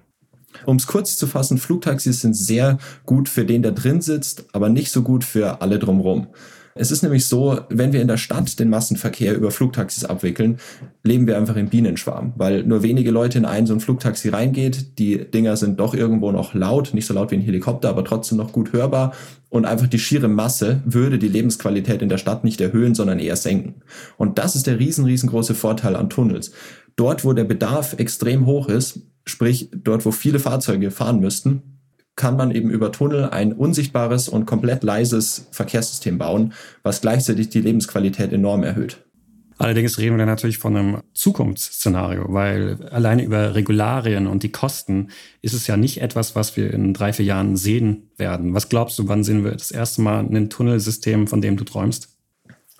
Um 0.65 0.77
es 0.77 0.87
kurz 0.87 1.17
zu 1.17 1.27
fassen, 1.27 1.57
Flugtaxis 1.57 2.21
sind 2.21 2.35
sehr 2.35 2.77
gut 3.05 3.29
für 3.29 3.45
den, 3.45 3.61
der 3.61 3.71
drin 3.71 4.01
sitzt, 4.01 4.45
aber 4.53 4.69
nicht 4.69 4.91
so 4.91 5.01
gut 5.01 5.23
für 5.23 5.61
alle 5.61 5.79
drumherum. 5.79 6.27
Es 6.75 6.91
ist 6.91 7.01
nämlich 7.01 7.25
so, 7.25 7.59
wenn 7.69 7.91
wir 7.91 8.01
in 8.01 8.07
der 8.07 8.15
Stadt 8.15 8.57
den 8.57 8.69
Massenverkehr 8.69 9.35
über 9.35 9.51
Flugtaxis 9.51 10.05
abwickeln, 10.05 10.59
leben 11.03 11.27
wir 11.27 11.37
einfach 11.37 11.57
im 11.57 11.67
Bienenschwarm, 11.67 12.33
weil 12.37 12.63
nur 12.63 12.83
wenige 12.83 13.11
Leute 13.11 13.37
in 13.37 13.43
ein 13.43 13.67
so 13.67 13.73
ein 13.73 13.81
Flugtaxi 13.81 14.29
reingeht. 14.29 14.97
Die 14.97 15.29
Dinger 15.29 15.57
sind 15.57 15.79
doch 15.79 15.93
irgendwo 15.93 16.31
noch 16.31 16.53
laut, 16.53 16.93
nicht 16.93 17.05
so 17.05 17.13
laut 17.13 17.31
wie 17.31 17.35
ein 17.35 17.41
Helikopter, 17.41 17.89
aber 17.89 18.05
trotzdem 18.05 18.37
noch 18.37 18.53
gut 18.53 18.71
hörbar. 18.71 19.13
Und 19.49 19.65
einfach 19.65 19.87
die 19.87 19.99
schiere 19.99 20.29
Masse 20.29 20.81
würde 20.85 21.19
die 21.19 21.27
Lebensqualität 21.27 22.01
in 22.01 22.07
der 22.07 22.17
Stadt 22.17 22.45
nicht 22.45 22.61
erhöhen, 22.61 22.95
sondern 22.95 23.19
eher 23.19 23.35
senken. 23.35 23.81
Und 24.15 24.37
das 24.37 24.55
ist 24.55 24.65
der 24.65 24.79
riesen, 24.79 25.03
riesengroße 25.03 25.55
Vorteil 25.55 25.97
an 25.97 26.09
Tunnels. 26.09 26.51
Dort, 26.95 27.25
wo 27.25 27.33
der 27.33 27.45
Bedarf 27.45 27.93
extrem 27.97 28.45
hoch 28.45 28.69
ist, 28.69 29.01
Sprich, 29.29 29.69
dort, 29.73 30.05
wo 30.05 30.11
viele 30.11 30.39
Fahrzeuge 30.39 30.91
fahren 30.91 31.19
müssten, 31.19 31.63
kann 32.15 32.35
man 32.35 32.51
eben 32.51 32.69
über 32.69 32.91
Tunnel 32.91 33.29
ein 33.29 33.53
unsichtbares 33.53 34.27
und 34.27 34.45
komplett 34.45 34.83
leises 34.83 35.47
Verkehrssystem 35.51 36.17
bauen, 36.17 36.53
was 36.83 36.99
gleichzeitig 36.99 37.49
die 37.49 37.61
Lebensqualität 37.61 38.33
enorm 38.33 38.63
erhöht. 38.63 38.97
Allerdings 39.57 39.97
reden 39.97 40.13
wir 40.13 40.19
dann 40.19 40.27
natürlich 40.27 40.57
von 40.57 40.75
einem 40.75 40.97
Zukunftsszenario, 41.13 42.25
weil 42.29 42.77
alleine 42.91 43.23
über 43.23 43.55
Regularien 43.55 44.25
und 44.27 44.43
die 44.43 44.51
Kosten 44.51 45.09
ist 45.41 45.53
es 45.53 45.67
ja 45.67 45.75
nicht 45.75 46.01
etwas, 46.01 46.33
was 46.33 46.55
wir 46.55 46.73
in 46.73 46.93
drei, 46.93 47.11
vier 47.11 47.25
Jahren 47.25 47.57
sehen 47.57 48.09
werden. 48.15 48.53
Was 48.53 48.69
glaubst 48.69 48.97
du, 48.99 49.09
wann 49.09 49.25
sehen 49.25 49.43
wir 49.43 49.51
das 49.51 49.71
erste 49.71 50.01
Mal 50.01 50.19
ein 50.25 50.49
Tunnelsystem, 50.49 51.27
von 51.27 51.41
dem 51.41 51.57
du 51.57 51.65
träumst? 51.65 52.18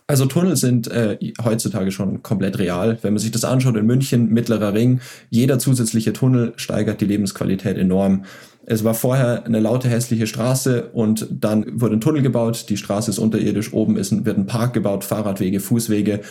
Also 0.10 0.26
Tunnel 0.26 0.58
sind 0.58 0.88
äh, 0.88 1.20
heutzutage 1.44 1.92
schon 1.92 2.24
komplett 2.24 2.58
real. 2.58 2.98
Wenn 3.04 3.14
man 3.14 3.20
sich 3.20 3.30
das 3.30 3.46
anschaut 3.46 3.78
in 3.78 3.86
München, 3.86 4.34
mittlerer 4.34 4.74
Ring, 4.74 5.02
jeder 5.30 5.60
zusätzliche 5.60 6.14
Tunnel 6.14 6.54
steigert 6.56 7.00
die 7.00 7.06
Lebensqualität 7.06 7.78
enorm. 7.78 8.24
Es 8.66 8.84
war 8.84 8.96
vorher 8.96 9.46
eine 9.46 9.60
laute, 9.60 9.88
hässliche 9.88 10.26
Straße 10.26 10.90
und 10.94 11.28
dann 11.30 11.80
wurde 11.80 11.98
ein 11.98 12.02
Tunnel 12.02 12.24
gebaut, 12.24 12.66
die 12.70 12.78
Straße 12.78 13.12
ist 13.12 13.20
unterirdisch, 13.20 13.72
oben 13.72 13.98
ist, 13.98 14.26
wird 14.26 14.36
ein 14.36 14.48
Park 14.48 14.74
gebaut, 14.74 15.04
Fahrradwege, 15.04 15.60
Fußwege 15.60 16.22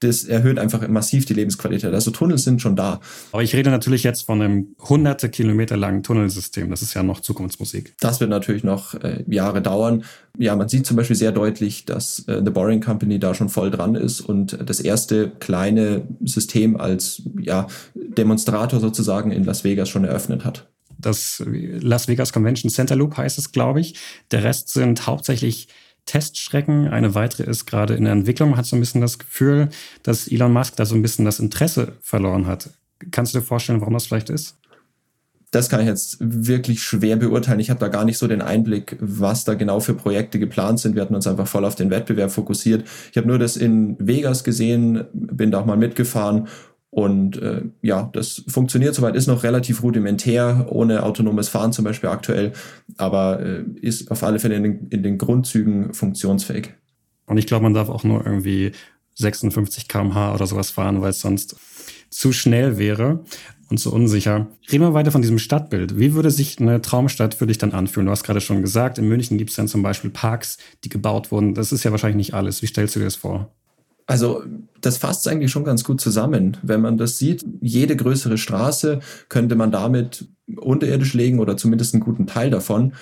das 0.00 0.24
erhöht 0.24 0.58
einfach 0.58 0.86
massiv 0.88 1.24
die 1.24 1.34
Lebensqualität. 1.34 1.92
Also 1.92 2.10
Tunnel 2.10 2.38
sind 2.38 2.60
schon 2.60 2.76
da. 2.76 3.00
Aber 3.32 3.42
ich 3.42 3.54
rede 3.54 3.70
natürlich 3.70 4.02
jetzt 4.02 4.22
von 4.22 4.42
einem 4.42 4.76
hunderte 4.78 5.30
Kilometer 5.30 5.76
langen 5.76 6.02
Tunnelsystem. 6.02 6.68
Das 6.68 6.82
ist 6.82 6.94
ja 6.94 7.02
noch 7.02 7.20
Zukunftsmusik. 7.20 7.94
Das 8.00 8.20
wird 8.20 8.30
natürlich 8.30 8.62
noch 8.62 8.94
äh, 8.94 9.24
Jahre 9.26 9.62
dauern. 9.62 10.04
Ja, 10.38 10.54
man 10.54 10.68
sieht 10.68 10.86
zum 10.86 10.96
Beispiel 10.98 11.16
sehr 11.16 11.32
deutlich, 11.32 11.86
dass 11.86 12.20
äh, 12.28 12.42
The 12.44 12.50
Boring 12.50 12.82
Company 12.82 13.18
da 13.18 13.34
schon 13.34 13.48
voll 13.48 13.70
dran 13.70 13.94
ist 13.94 14.20
und 14.20 14.58
das 14.68 14.80
erste 14.80 15.30
kleine 15.30 16.06
System 16.22 16.76
als 16.78 17.22
ja, 17.40 17.66
Demonstrator 17.94 18.80
sozusagen 18.80 19.32
in 19.32 19.44
Las 19.44 19.64
Vegas 19.64 19.88
schon 19.88 20.04
eröffnet 20.04 20.44
hat. 20.44 20.68
Das 20.98 21.42
Las 21.46 22.08
Vegas 22.08 22.32
Convention 22.32 22.70
Center 22.70 22.96
Loop 22.96 23.16
heißt 23.16 23.38
es, 23.38 23.52
glaube 23.52 23.80
ich. 23.80 23.94
Der 24.30 24.44
Rest 24.44 24.70
sind 24.70 25.06
hauptsächlich 25.06 25.68
Teststrecken. 26.06 26.88
Eine 26.88 27.14
weitere 27.14 27.44
ist 27.44 27.66
gerade 27.66 27.94
in 27.94 28.04
der 28.04 28.12
Entwicklung. 28.12 28.56
Hat 28.56 28.66
so 28.66 28.76
ein 28.76 28.80
bisschen 28.80 29.00
das 29.00 29.18
Gefühl, 29.18 29.68
dass 30.02 30.28
Elon 30.28 30.52
Musk 30.52 30.76
da 30.76 30.86
so 30.86 30.94
ein 30.94 31.02
bisschen 31.02 31.24
das 31.24 31.40
Interesse 31.40 31.92
verloren 32.00 32.46
hat. 32.46 32.70
Kannst 33.10 33.34
du 33.34 33.40
dir 33.40 33.44
vorstellen, 33.44 33.80
warum 33.80 33.94
das 33.94 34.06
vielleicht 34.06 34.30
ist? 34.30 34.56
das 35.56 35.68
kann 35.68 35.80
ich 35.80 35.86
jetzt 35.86 36.18
wirklich 36.20 36.82
schwer 36.82 37.16
beurteilen. 37.16 37.60
Ich 37.60 37.70
habe 37.70 37.80
da 37.80 37.88
gar 37.88 38.04
nicht 38.04 38.18
so 38.18 38.26
den 38.26 38.42
Einblick, 38.42 38.96
was 39.00 39.44
da 39.44 39.54
genau 39.54 39.80
für 39.80 39.94
Projekte 39.94 40.38
geplant 40.38 40.80
sind. 40.80 40.94
Wir 40.94 41.02
hatten 41.02 41.14
uns 41.14 41.26
einfach 41.26 41.46
voll 41.46 41.64
auf 41.64 41.76
den 41.76 41.90
Wettbewerb 41.90 42.30
fokussiert. 42.30 42.84
Ich 43.10 43.16
habe 43.16 43.28
nur 43.28 43.38
das 43.38 43.56
in 43.56 43.96
Vegas 43.98 44.44
gesehen, 44.44 45.04
bin 45.12 45.50
da 45.50 45.60
auch 45.60 45.66
mal 45.66 45.76
mitgefahren 45.76 46.48
und 46.96 47.36
äh, 47.42 47.60
ja, 47.82 48.08
das 48.14 48.42
funktioniert 48.48 48.94
soweit, 48.94 49.16
ist 49.16 49.26
noch 49.26 49.42
relativ 49.42 49.82
rudimentär, 49.82 50.66
ohne 50.70 51.02
autonomes 51.02 51.50
Fahren 51.50 51.70
zum 51.70 51.84
Beispiel 51.84 52.08
aktuell, 52.08 52.54
aber 52.96 53.38
äh, 53.40 53.64
ist 53.82 54.10
auf 54.10 54.22
alle 54.22 54.38
Fälle 54.38 54.54
in 54.54 54.62
den, 54.62 54.86
in 54.88 55.02
den 55.02 55.18
Grundzügen 55.18 55.92
funktionsfähig. 55.92 56.72
Und 57.26 57.36
ich 57.36 57.46
glaube, 57.46 57.64
man 57.64 57.74
darf 57.74 57.90
auch 57.90 58.02
nur 58.02 58.24
irgendwie 58.24 58.72
56 59.16 59.88
km/h 59.88 60.34
oder 60.34 60.46
sowas 60.46 60.70
fahren, 60.70 61.02
weil 61.02 61.10
es 61.10 61.20
sonst 61.20 61.56
zu 62.08 62.32
schnell 62.32 62.78
wäre 62.78 63.24
und 63.68 63.78
so 63.78 63.90
unsicher. 63.90 64.46
Reden 64.72 64.84
wir 64.84 64.94
weiter 64.94 65.12
von 65.12 65.20
diesem 65.20 65.38
Stadtbild. 65.38 65.98
Wie 65.98 66.14
würde 66.14 66.30
sich 66.30 66.58
eine 66.60 66.80
Traumstadt 66.80 67.34
für 67.34 67.46
dich 67.46 67.58
dann 67.58 67.72
anfühlen? 67.72 68.06
Du 68.06 68.12
hast 68.12 68.24
gerade 68.24 68.40
schon 68.40 68.62
gesagt, 68.62 68.96
in 68.96 69.06
München 69.06 69.36
gibt 69.36 69.50
es 69.50 69.56
dann 69.56 69.68
zum 69.68 69.82
Beispiel 69.82 70.08
Parks, 70.08 70.56
die 70.82 70.88
gebaut 70.88 71.30
wurden. 71.30 71.52
Das 71.52 71.72
ist 71.72 71.84
ja 71.84 71.90
wahrscheinlich 71.90 72.28
nicht 72.28 72.32
alles. 72.32 72.62
Wie 72.62 72.68
stellst 72.68 72.96
du 72.96 73.00
dir 73.00 73.04
das 73.04 73.16
vor? 73.16 73.54
Also 74.06 74.44
das 74.80 74.98
fasst 74.98 75.26
eigentlich 75.26 75.50
schon 75.50 75.64
ganz 75.64 75.82
gut 75.82 76.00
zusammen. 76.00 76.56
Wenn 76.62 76.80
man 76.80 76.96
das 76.96 77.18
sieht, 77.18 77.44
jede 77.60 77.96
größere 77.96 78.38
Straße 78.38 79.00
könnte 79.28 79.56
man 79.56 79.72
damit 79.72 80.28
unterirdisch 80.56 81.14
legen 81.14 81.40
oder 81.40 81.56
zumindest 81.56 81.94
einen 81.94 82.04
guten 82.04 82.26
Teil 82.26 82.50
davon 82.50 82.92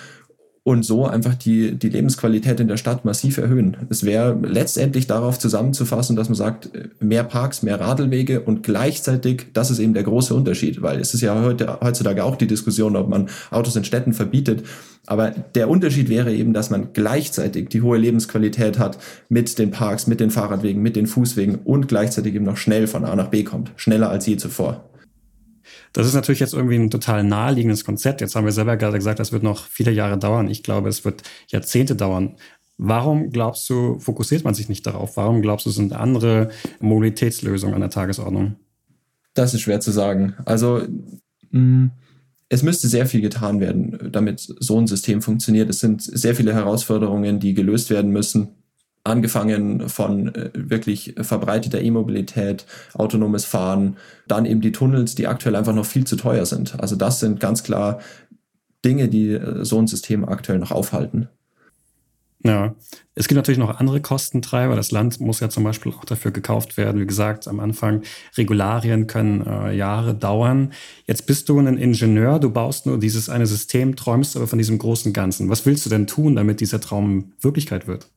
und 0.67 0.83
so 0.83 1.05
einfach 1.05 1.35
die, 1.35 1.75
die 1.75 1.89
Lebensqualität 1.89 2.59
in 2.59 2.67
der 2.67 2.77
Stadt 2.77 3.05
massiv 3.05 3.37
erhöhen. 3.37 3.77
Es 3.91 4.03
wäre 4.03 4.35
letztendlich 4.41 5.05
darauf 5.05 5.37
zusammenzufassen, 5.37 6.15
dass 6.15 6.27
man 6.27 6.35
sagt, 6.35 6.71
mehr 6.99 7.23
Parks, 7.23 7.61
mehr 7.61 7.79
Radlwege 7.79 8.41
und 8.41 8.63
gleichzeitig, 8.63 9.45
das 9.53 9.69
ist 9.69 9.77
eben 9.77 9.93
der 9.93 10.01
große 10.01 10.33
Unterschied, 10.33 10.81
weil 10.81 10.99
es 10.99 11.13
ist 11.13 11.21
ja 11.21 11.39
heute, 11.39 11.81
heutzutage 11.81 12.23
auch 12.23 12.35
die 12.35 12.47
Diskussion, 12.47 12.95
ob 12.95 13.09
man 13.09 13.29
Autos 13.51 13.75
in 13.75 13.83
Städten 13.83 14.13
verbietet. 14.13 14.63
Aber 15.05 15.29
der 15.29 15.69
Unterschied 15.69 16.09
wäre 16.09 16.33
eben, 16.33 16.51
dass 16.51 16.71
man 16.71 16.93
gleichzeitig 16.93 17.69
die 17.69 17.83
hohe 17.83 17.99
Lebensqualität 17.99 18.79
hat 18.79 18.97
mit 19.29 19.59
den 19.59 19.69
Parks, 19.69 20.07
mit 20.07 20.19
den 20.19 20.31
Fahrradwegen, 20.31 20.81
mit 20.81 20.95
den 20.95 21.05
Fußwegen 21.05 21.59
und 21.63 21.87
gleichzeitig 21.87 22.33
eben 22.33 22.45
noch 22.45 22.57
schnell 22.57 22.87
von 22.87 23.05
A 23.05 23.15
nach 23.15 23.27
B 23.27 23.43
kommt. 23.43 23.71
Schneller 23.75 24.09
als 24.09 24.25
je 24.25 24.37
zuvor. 24.37 24.89
Das 25.95 26.05
ist 26.05 26.13
natürlich 26.13 26.41
jetzt 26.41 26.53
irgendwie 26.53 26.75
ein 26.75 26.89
total 26.89 27.23
naheliegendes 27.23 27.85
Konzept. 27.85 28.19
Jetzt 28.19 28.35
haben 28.35 28.43
wir 28.43 28.51
selber 28.51 28.75
gerade 28.75 28.97
gesagt, 28.97 29.17
das 29.17 29.31
wird 29.31 29.43
noch 29.43 29.65
viele 29.65 29.91
Jahre 29.91 30.17
dauern. 30.17 30.49
Ich 30.49 30.61
glaube, 30.61 30.89
es 30.89 31.05
wird 31.05 31.23
Jahrzehnte 31.47 31.95
dauern. 31.95 32.35
Warum 32.77 33.29
glaubst 33.29 33.69
du, 33.69 33.97
fokussiert 33.99 34.43
man 34.43 34.53
sich 34.53 34.67
nicht 34.67 34.85
darauf? 34.85 35.15
Warum 35.15 35.41
glaubst 35.41 35.65
du, 35.65 35.69
sind 35.69 35.93
andere 35.93 36.49
Mobilitätslösungen 36.81 37.75
an 37.75 37.79
der 37.79 37.91
Tagesordnung? 37.91 38.57
Das 39.35 39.53
ist 39.53 39.61
schwer 39.61 39.79
zu 39.79 39.91
sagen. 39.91 40.33
Also, 40.43 40.81
mm, 41.51 41.85
es 42.49 42.61
müsste 42.61 42.89
sehr 42.89 43.05
viel 43.05 43.21
getan 43.21 43.61
werden, 43.61 44.09
damit 44.11 44.41
so 44.41 44.77
ein 44.77 44.87
System 44.87 45.21
funktioniert. 45.21 45.69
Es 45.69 45.79
sind 45.79 46.01
sehr 46.01 46.35
viele 46.35 46.53
Herausforderungen, 46.53 47.39
die 47.39 47.53
gelöst 47.53 47.89
werden 47.89 48.11
müssen 48.11 48.49
angefangen 49.05 49.87
von 49.87 50.33
äh, 50.33 50.49
wirklich 50.53 51.15
verbreiteter 51.21 51.81
E-Mobilität, 51.81 52.65
autonomes 52.93 53.45
Fahren, 53.45 53.97
dann 54.27 54.45
eben 54.45 54.61
die 54.61 54.71
Tunnels, 54.71 55.15
die 55.15 55.27
aktuell 55.27 55.55
einfach 55.55 55.73
noch 55.73 55.85
viel 55.85 56.05
zu 56.05 56.17
teuer 56.17 56.45
sind. 56.45 56.79
Also 56.79 56.95
das 56.95 57.19
sind 57.19 57.39
ganz 57.39 57.63
klar 57.63 57.99
Dinge, 58.83 59.07
die 59.07 59.31
äh, 59.31 59.63
so 59.63 59.79
ein 59.79 59.87
System 59.87 60.27
aktuell 60.27 60.59
noch 60.59 60.71
aufhalten. 60.71 61.29
Ja, 62.43 62.75
es 63.15 63.27
gibt 63.27 63.37
natürlich 63.37 63.57
noch 63.57 63.79
andere 63.79 64.01
Kostentreiber. 64.01 64.75
Das 64.75 64.91
Land 64.91 65.19
muss 65.19 65.39
ja 65.39 65.49
zum 65.49 65.63
Beispiel 65.63 65.91
auch 65.91 66.05
dafür 66.05 66.29
gekauft 66.29 66.77
werden. 66.77 67.01
Wie 67.01 67.07
gesagt, 67.07 67.47
am 67.47 67.59
Anfang, 67.59 68.03
Regularien 68.37 69.07
können 69.07 69.41
äh, 69.47 69.75
Jahre 69.75 70.13
dauern. 70.13 70.71
Jetzt 71.07 71.25
bist 71.25 71.49
du 71.49 71.57
ein 71.57 71.77
Ingenieur, 71.77 72.39
du 72.39 72.51
baust 72.51 72.85
nur 72.85 72.99
dieses 72.99 73.29
eine 73.29 73.47
System, 73.47 73.95
träumst 73.95 74.35
aber 74.35 74.45
von 74.45 74.59
diesem 74.59 74.77
großen 74.77 75.11
Ganzen. 75.11 75.49
Was 75.49 75.65
willst 75.65 75.87
du 75.87 75.89
denn 75.89 76.05
tun, 76.05 76.35
damit 76.35 76.59
dieser 76.59 76.79
Traum 76.79 77.33
Wirklichkeit 77.41 77.87
wird? 77.87 78.09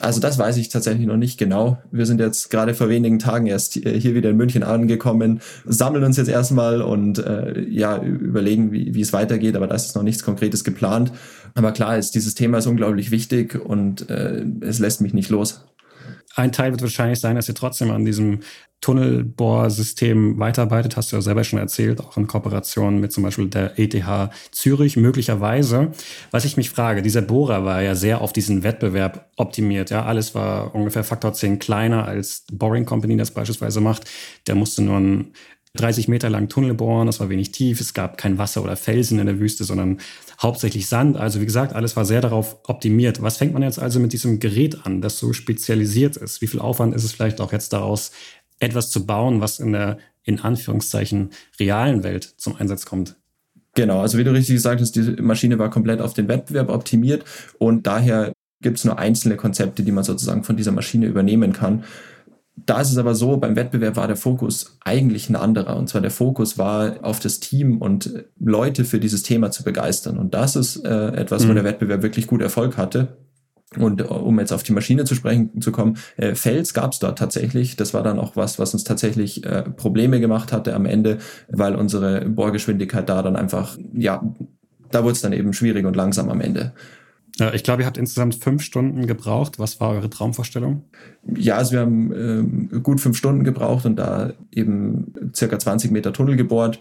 Also 0.00 0.20
das 0.20 0.38
weiß 0.38 0.56
ich 0.56 0.70
tatsächlich 0.70 1.06
noch 1.06 1.16
nicht 1.16 1.38
genau. 1.38 1.78
Wir 1.92 2.06
sind 2.06 2.20
jetzt 2.20 2.50
gerade 2.50 2.74
vor 2.74 2.88
wenigen 2.88 3.18
Tagen 3.18 3.46
erst 3.46 3.74
hier 3.74 4.14
wieder 4.14 4.30
in 4.30 4.36
München 4.36 4.62
angekommen, 4.62 5.40
sammeln 5.66 6.04
uns 6.04 6.16
jetzt 6.16 6.28
erstmal 6.28 6.80
und 6.80 7.18
äh, 7.18 7.60
ja, 7.68 8.02
überlegen, 8.02 8.72
wie, 8.72 8.94
wie 8.94 9.00
es 9.00 9.12
weitergeht, 9.12 9.56
aber 9.56 9.66
da 9.66 9.74
ist 9.74 9.94
noch 9.94 10.02
nichts 10.02 10.22
Konkretes 10.22 10.64
geplant. 10.64 11.12
Aber 11.54 11.72
klar 11.72 11.98
ist, 11.98 12.14
dieses 12.14 12.34
Thema 12.34 12.58
ist 12.58 12.66
unglaublich 12.66 13.10
wichtig 13.10 13.60
und 13.60 14.08
äh, 14.10 14.44
es 14.60 14.78
lässt 14.78 15.00
mich 15.00 15.14
nicht 15.14 15.30
los. 15.30 15.64
Ein 16.34 16.52
Teil 16.52 16.72
wird 16.72 16.82
wahrscheinlich 16.82 17.20
sein, 17.20 17.36
dass 17.36 17.48
ihr 17.48 17.54
trotzdem 17.54 17.90
an 17.90 18.04
diesem 18.04 18.40
Tunnelbohrsystem 18.84 20.38
weiterarbeitet, 20.38 20.98
hast 20.98 21.10
du 21.10 21.16
ja 21.16 21.22
selber 21.22 21.42
schon 21.42 21.58
erzählt, 21.58 22.00
auch 22.00 22.18
in 22.18 22.26
Kooperation 22.26 23.00
mit 23.00 23.12
zum 23.12 23.22
Beispiel 23.22 23.48
der 23.48 23.78
ETH 23.78 24.30
Zürich 24.50 24.98
möglicherweise. 24.98 25.92
Was 26.32 26.44
ich 26.44 26.58
mich 26.58 26.68
frage, 26.68 27.00
dieser 27.00 27.22
Bohrer 27.22 27.64
war 27.64 27.80
ja 27.80 27.94
sehr 27.94 28.20
auf 28.20 28.34
diesen 28.34 28.62
Wettbewerb 28.62 29.30
optimiert. 29.36 29.88
Ja, 29.88 30.04
alles 30.04 30.34
war 30.34 30.74
ungefähr 30.74 31.02
Faktor 31.02 31.32
10 31.32 31.60
kleiner 31.60 32.04
als 32.04 32.44
Boring 32.52 32.84
Company 32.84 33.16
das 33.16 33.30
beispielsweise 33.30 33.80
macht. 33.80 34.04
Der 34.46 34.54
musste 34.54 34.82
nur 34.82 34.98
ein 34.98 35.32
30 35.76 36.06
Meter 36.06 36.30
lang 36.30 36.48
Tunnel 36.48 36.74
bohren, 36.74 37.06
das 37.06 37.18
war 37.18 37.28
wenig 37.28 37.50
tief, 37.50 37.80
es 37.80 37.94
gab 37.94 38.16
kein 38.16 38.38
Wasser 38.38 38.62
oder 38.62 38.76
Felsen 38.76 39.18
in 39.18 39.26
der 39.26 39.40
Wüste, 39.40 39.64
sondern 39.64 39.98
hauptsächlich 40.40 40.88
Sand. 40.88 41.16
Also 41.16 41.40
wie 41.40 41.46
gesagt, 41.46 41.74
alles 41.74 41.96
war 41.96 42.04
sehr 42.04 42.20
darauf 42.20 42.58
optimiert. 42.68 43.22
Was 43.22 43.38
fängt 43.38 43.54
man 43.54 43.62
jetzt 43.62 43.80
also 43.80 43.98
mit 43.98 44.12
diesem 44.12 44.38
Gerät 44.38 44.86
an, 44.86 45.00
das 45.00 45.18
so 45.18 45.32
spezialisiert 45.32 46.16
ist? 46.16 46.40
Wie 46.40 46.46
viel 46.46 46.60
Aufwand 46.60 46.94
ist 46.94 47.04
es 47.04 47.12
vielleicht 47.12 47.40
auch 47.40 47.52
jetzt 47.52 47.72
daraus, 47.72 48.12
etwas 48.60 48.90
zu 48.90 49.04
bauen, 49.04 49.40
was 49.40 49.58
in 49.58 49.72
der 49.72 49.98
in 50.22 50.38
Anführungszeichen 50.40 51.30
realen 51.58 52.04
Welt 52.04 52.34
zum 52.36 52.56
Einsatz 52.56 52.86
kommt? 52.86 53.16
Genau, 53.74 54.00
also 54.00 54.16
wie 54.16 54.24
du 54.24 54.32
richtig 54.32 54.54
gesagt 54.54 54.80
hast, 54.80 54.92
die 54.92 55.20
Maschine 55.20 55.58
war 55.58 55.70
komplett 55.70 56.00
auf 56.00 56.14
den 56.14 56.28
Wettbewerb 56.28 56.68
optimiert 56.68 57.24
und 57.58 57.86
daher 57.88 58.32
gibt 58.62 58.78
es 58.78 58.84
nur 58.84 58.98
einzelne 58.98 59.36
Konzepte, 59.36 59.82
die 59.82 59.92
man 59.92 60.04
sozusagen 60.04 60.44
von 60.44 60.56
dieser 60.56 60.72
Maschine 60.72 61.06
übernehmen 61.06 61.52
kann. 61.52 61.84
Da 62.56 62.80
ist 62.80 62.92
es 62.92 62.98
aber 62.98 63.14
so, 63.14 63.36
beim 63.36 63.56
Wettbewerb 63.56 63.96
war 63.96 64.06
der 64.06 64.16
Fokus 64.16 64.78
eigentlich 64.84 65.28
ein 65.28 65.36
anderer. 65.36 65.76
Und 65.76 65.88
zwar 65.88 66.00
der 66.00 66.12
Fokus 66.12 66.56
war 66.56 66.98
auf 67.02 67.18
das 67.18 67.40
Team 67.40 67.78
und 67.78 68.24
Leute 68.38 68.84
für 68.84 69.00
dieses 69.00 69.22
Thema 69.22 69.50
zu 69.50 69.64
begeistern. 69.64 70.18
Und 70.18 70.34
das 70.34 70.54
ist 70.54 70.84
äh, 70.84 71.08
etwas, 71.08 71.44
mhm. 71.44 71.50
wo 71.50 71.54
der 71.54 71.64
Wettbewerb 71.64 72.02
wirklich 72.02 72.26
gut 72.26 72.42
Erfolg 72.42 72.76
hatte. 72.76 73.16
Und 73.76 74.00
äh, 74.00 74.04
um 74.04 74.38
jetzt 74.38 74.52
auf 74.52 74.62
die 74.62 74.72
Maschine 74.72 75.04
zu 75.04 75.14
sprechen 75.14 75.60
zu 75.60 75.72
kommen, 75.72 75.96
äh, 76.16 76.34
Fels 76.34 76.74
gab 76.74 76.92
es 76.92 77.00
dort 77.00 77.18
tatsächlich. 77.18 77.76
Das 77.76 77.92
war 77.92 78.02
dann 78.02 78.18
auch 78.18 78.36
was, 78.36 78.58
was 78.58 78.72
uns 78.72 78.84
tatsächlich 78.84 79.44
äh, 79.44 79.62
Probleme 79.62 80.20
gemacht 80.20 80.52
hatte 80.52 80.74
am 80.74 80.86
Ende, 80.86 81.18
weil 81.48 81.74
unsere 81.74 82.24
Bohrgeschwindigkeit 82.26 83.08
da 83.08 83.22
dann 83.22 83.36
einfach, 83.36 83.76
ja, 83.92 84.22
da 84.90 85.02
wurde 85.02 85.12
es 85.12 85.22
dann 85.22 85.32
eben 85.32 85.52
schwierig 85.52 85.86
und 85.86 85.96
langsam 85.96 86.30
am 86.30 86.40
Ende. 86.40 86.72
Ich 87.52 87.64
glaube, 87.64 87.82
ihr 87.82 87.86
habt 87.86 87.98
insgesamt 87.98 88.36
fünf 88.36 88.62
Stunden 88.62 89.08
gebraucht. 89.08 89.58
Was 89.58 89.80
war 89.80 89.90
eure 89.90 90.08
Traumvorstellung? 90.08 90.84
Ja, 91.36 91.56
also 91.56 91.72
wir 91.72 91.80
haben 91.80 92.12
ähm, 92.12 92.82
gut 92.82 93.00
fünf 93.00 93.16
Stunden 93.16 93.42
gebraucht 93.42 93.86
und 93.86 93.96
da 93.96 94.32
eben 94.52 95.12
circa 95.34 95.58
20 95.58 95.90
Meter 95.90 96.12
Tunnel 96.12 96.36
gebohrt. 96.36 96.80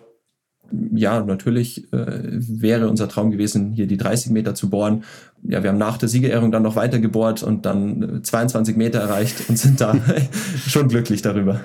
Ja, 0.94 1.24
natürlich 1.24 1.92
äh, 1.92 2.22
wäre 2.32 2.88
unser 2.88 3.10
Traum 3.10 3.32
gewesen, 3.32 3.74
hier 3.74 3.88
die 3.88 3.98
30 3.98 4.32
Meter 4.32 4.54
zu 4.54 4.70
bohren. 4.70 5.04
Ja, 5.44 5.64
wir 5.64 5.72
haben 5.72 5.78
nach 5.78 5.98
der 5.98 6.10
Siegerehrung 6.10 6.52
dann 6.52 6.64
noch 6.64 6.76
weiter 6.76 7.00
gebohrt 7.00 7.42
und 7.42 7.66
dann 7.66 8.22
22 8.24 8.78
Meter 8.78 9.00
erreicht 9.00 9.50
und 9.50 9.58
sind 9.58 9.82
da 9.82 9.96
schon 10.68 10.88
glücklich 10.88 11.24
darüber. 11.24 11.62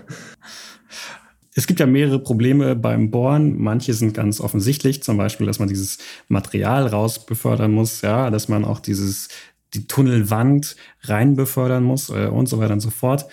Es 1.58 1.66
gibt 1.66 1.80
ja 1.80 1.86
mehrere 1.86 2.20
Probleme 2.20 2.76
beim 2.76 3.10
Bohren. 3.10 3.58
Manche 3.58 3.92
sind 3.92 4.14
ganz 4.14 4.40
offensichtlich, 4.40 5.02
zum 5.02 5.16
Beispiel, 5.16 5.44
dass 5.44 5.58
man 5.58 5.68
dieses 5.68 5.98
Material 6.28 6.86
raus 6.86 7.26
befördern 7.26 7.72
muss, 7.72 8.00
ja, 8.00 8.30
dass 8.30 8.46
man 8.46 8.64
auch 8.64 8.78
dieses, 8.78 9.28
die 9.74 9.88
Tunnelwand 9.88 10.76
rein 11.02 11.34
befördern 11.34 11.82
muss 11.82 12.10
äh, 12.10 12.28
und 12.28 12.48
so 12.48 12.60
weiter 12.60 12.74
und 12.74 12.80
so 12.80 12.90
fort. 12.90 13.26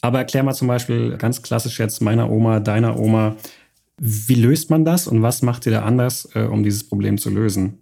Aber 0.00 0.18
erklär 0.18 0.44
mal 0.44 0.54
zum 0.54 0.68
Beispiel 0.68 1.16
ganz 1.16 1.42
klassisch 1.42 1.80
jetzt 1.80 2.00
meiner 2.00 2.30
Oma, 2.30 2.60
deiner 2.60 3.00
Oma, 3.00 3.34
wie 3.98 4.36
löst 4.36 4.70
man 4.70 4.84
das 4.84 5.08
und 5.08 5.22
was 5.22 5.42
macht 5.42 5.66
ihr 5.66 5.72
da 5.72 5.82
anders, 5.82 6.28
äh, 6.36 6.44
um 6.44 6.62
dieses 6.62 6.88
Problem 6.88 7.18
zu 7.18 7.30
lösen? 7.30 7.80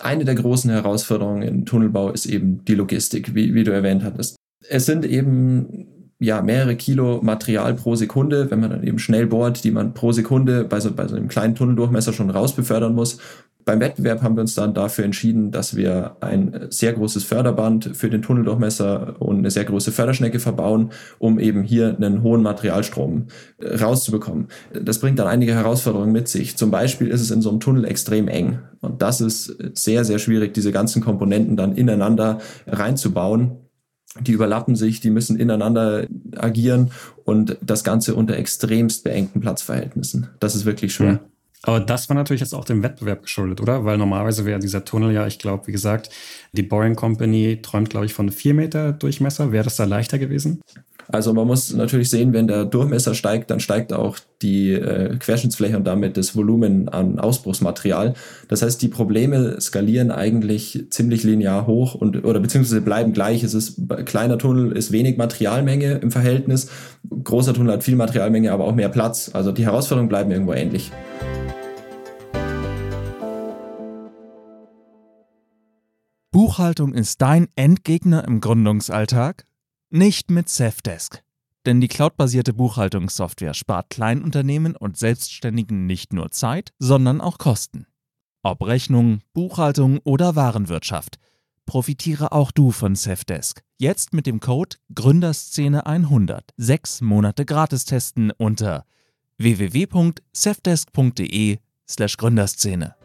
Eine 0.00 0.24
der 0.24 0.36
großen 0.36 0.70
Herausforderungen 0.70 1.42
im 1.42 1.66
Tunnelbau 1.66 2.08
ist 2.08 2.24
eben 2.24 2.64
die 2.64 2.74
Logistik, 2.74 3.34
wie, 3.34 3.52
wie 3.52 3.64
du 3.64 3.70
erwähnt 3.70 4.02
hattest. 4.02 4.34
Es 4.66 4.86
sind 4.86 5.04
eben 5.04 5.91
ja, 6.22 6.40
mehrere 6.40 6.76
Kilo 6.76 7.20
Material 7.20 7.74
pro 7.74 7.96
Sekunde, 7.96 8.50
wenn 8.50 8.60
man 8.60 8.70
dann 8.70 8.84
eben 8.84 8.98
schnell 9.00 9.26
bohrt, 9.26 9.64
die 9.64 9.72
man 9.72 9.92
pro 9.92 10.12
Sekunde 10.12 10.64
bei 10.64 10.78
so, 10.78 10.92
bei 10.92 11.08
so 11.08 11.16
einem 11.16 11.28
kleinen 11.28 11.56
Tunneldurchmesser 11.56 12.12
schon 12.12 12.30
rausbefördern 12.30 12.94
muss. 12.94 13.18
Beim 13.64 13.80
Wettbewerb 13.80 14.22
haben 14.22 14.36
wir 14.36 14.40
uns 14.40 14.54
dann 14.54 14.74
dafür 14.74 15.04
entschieden, 15.04 15.50
dass 15.50 15.76
wir 15.76 16.16
ein 16.20 16.66
sehr 16.70 16.92
großes 16.92 17.24
Förderband 17.24 17.90
für 17.96 18.08
den 18.08 18.22
Tunneldurchmesser 18.22 19.20
und 19.20 19.38
eine 19.38 19.50
sehr 19.50 19.64
große 19.64 19.92
Förderschnecke 19.92 20.38
verbauen, 20.38 20.90
um 21.18 21.38
eben 21.38 21.62
hier 21.62 21.96
einen 21.96 22.22
hohen 22.22 22.42
Materialstrom 22.42 23.26
äh, 23.58 23.76
rauszubekommen. 23.76 24.48
Das 24.72 25.00
bringt 25.00 25.18
dann 25.18 25.26
einige 25.26 25.54
Herausforderungen 25.54 26.12
mit 26.12 26.28
sich. 26.28 26.56
Zum 26.56 26.70
Beispiel 26.70 27.08
ist 27.08 27.20
es 27.20 27.30
in 27.30 27.42
so 27.42 27.50
einem 27.50 27.60
Tunnel 27.60 27.84
extrem 27.84 28.28
eng. 28.28 28.60
Und 28.80 29.02
das 29.02 29.20
ist 29.20 29.56
sehr, 29.74 30.04
sehr 30.04 30.18
schwierig, 30.18 30.54
diese 30.54 30.72
ganzen 30.72 31.02
Komponenten 31.02 31.56
dann 31.56 31.74
ineinander 31.74 32.38
reinzubauen 32.66 33.61
die 34.20 34.32
überlappen 34.32 34.76
sich, 34.76 35.00
die 35.00 35.10
müssen 35.10 35.38
ineinander 35.38 36.06
agieren 36.36 36.90
und 37.24 37.56
das 37.62 37.84
Ganze 37.84 38.14
unter 38.14 38.36
extremst 38.36 39.04
beengten 39.04 39.40
Platzverhältnissen. 39.40 40.28
Das 40.40 40.54
ist 40.54 40.64
wirklich 40.64 40.94
schwer. 40.94 41.20
Aber 41.64 41.78
das 41.78 42.08
war 42.08 42.16
natürlich 42.16 42.40
jetzt 42.40 42.54
auch 42.54 42.64
dem 42.64 42.82
Wettbewerb 42.82 43.22
geschuldet, 43.22 43.60
oder? 43.60 43.84
Weil 43.84 43.96
normalerweise 43.96 44.44
wäre 44.44 44.58
dieser 44.58 44.84
Tunnel 44.84 45.12
ja, 45.12 45.28
ich 45.28 45.38
glaube, 45.38 45.68
wie 45.68 45.72
gesagt, 45.72 46.10
die 46.52 46.64
Boring 46.64 46.96
Company 46.96 47.60
träumt, 47.62 47.88
glaube 47.88 48.06
ich, 48.06 48.14
von 48.14 48.30
vier 48.30 48.52
Meter 48.52 48.92
Durchmesser. 48.92 49.52
Wäre 49.52 49.64
das 49.64 49.76
da 49.76 49.84
leichter 49.84 50.18
gewesen? 50.18 50.60
Also 51.08 51.34
man 51.34 51.46
muss 51.46 51.72
natürlich 51.72 52.10
sehen, 52.10 52.32
wenn 52.32 52.46
der 52.46 52.64
Durchmesser 52.64 53.14
steigt, 53.14 53.50
dann 53.50 53.60
steigt 53.60 53.92
auch 53.92 54.18
die 54.40 54.72
äh, 54.72 55.16
Querschnittsfläche 55.16 55.76
und 55.76 55.84
damit 55.84 56.16
das 56.16 56.34
Volumen 56.36 56.88
an 56.88 57.18
Ausbruchsmaterial. 57.18 58.14
Das 58.48 58.62
heißt, 58.62 58.80
die 58.82 58.88
Probleme 58.88 59.60
skalieren 59.60 60.10
eigentlich 60.10 60.86
ziemlich 60.90 61.22
linear 61.24 61.66
hoch 61.66 61.94
und 61.94 62.24
oder 62.24 62.40
beziehungsweise 62.40 62.80
bleiben 62.80 63.12
gleich. 63.12 63.42
Es 63.42 63.54
ist 63.54 63.80
kleiner 64.04 64.38
Tunnel 64.38 64.72
ist 64.72 64.92
wenig 64.92 65.16
Materialmenge 65.16 65.94
im 65.94 66.10
Verhältnis, 66.10 66.68
großer 67.24 67.54
Tunnel 67.54 67.74
hat 67.74 67.84
viel 67.84 67.96
Materialmenge, 67.96 68.52
aber 68.52 68.64
auch 68.64 68.74
mehr 68.74 68.88
Platz. 68.88 69.30
Also 69.32 69.52
die 69.52 69.64
Herausforderungen 69.64 70.08
bleiben 70.08 70.30
irgendwo 70.30 70.52
ähnlich. 70.52 70.90
Buchhaltung 76.32 76.94
ist 76.94 77.20
dein 77.20 77.48
Endgegner 77.56 78.26
im 78.26 78.40
Gründungsalltag? 78.40 79.44
Nicht 79.94 80.30
mit 80.30 80.48
Safdesk. 80.48 81.22
Denn 81.66 81.82
die 81.82 81.88
cloudbasierte 81.88 82.54
Buchhaltungssoftware 82.54 83.52
spart 83.52 83.90
Kleinunternehmen 83.90 84.74
und 84.74 84.96
Selbstständigen 84.96 85.84
nicht 85.84 86.14
nur 86.14 86.30
Zeit, 86.30 86.72
sondern 86.78 87.20
auch 87.20 87.36
Kosten. 87.36 87.86
Ob 88.42 88.64
Rechnung, 88.64 89.20
Buchhaltung 89.34 89.98
oder 89.98 90.34
Warenwirtschaft. 90.34 91.18
Profitiere 91.66 92.32
auch 92.32 92.52
du 92.52 92.70
von 92.70 92.94
Safdesk. 92.94 93.62
Jetzt 93.76 94.14
mit 94.14 94.26
dem 94.26 94.40
Code 94.40 94.76
Gründerszene100. 94.94 96.40
Sechs 96.56 97.02
Monate 97.02 97.44
gratis 97.44 97.84
testen 97.84 98.30
unter 98.30 98.86
www.safdesk.de 99.36 101.58
slash 101.86 102.16
Gründerszene. 102.16 103.01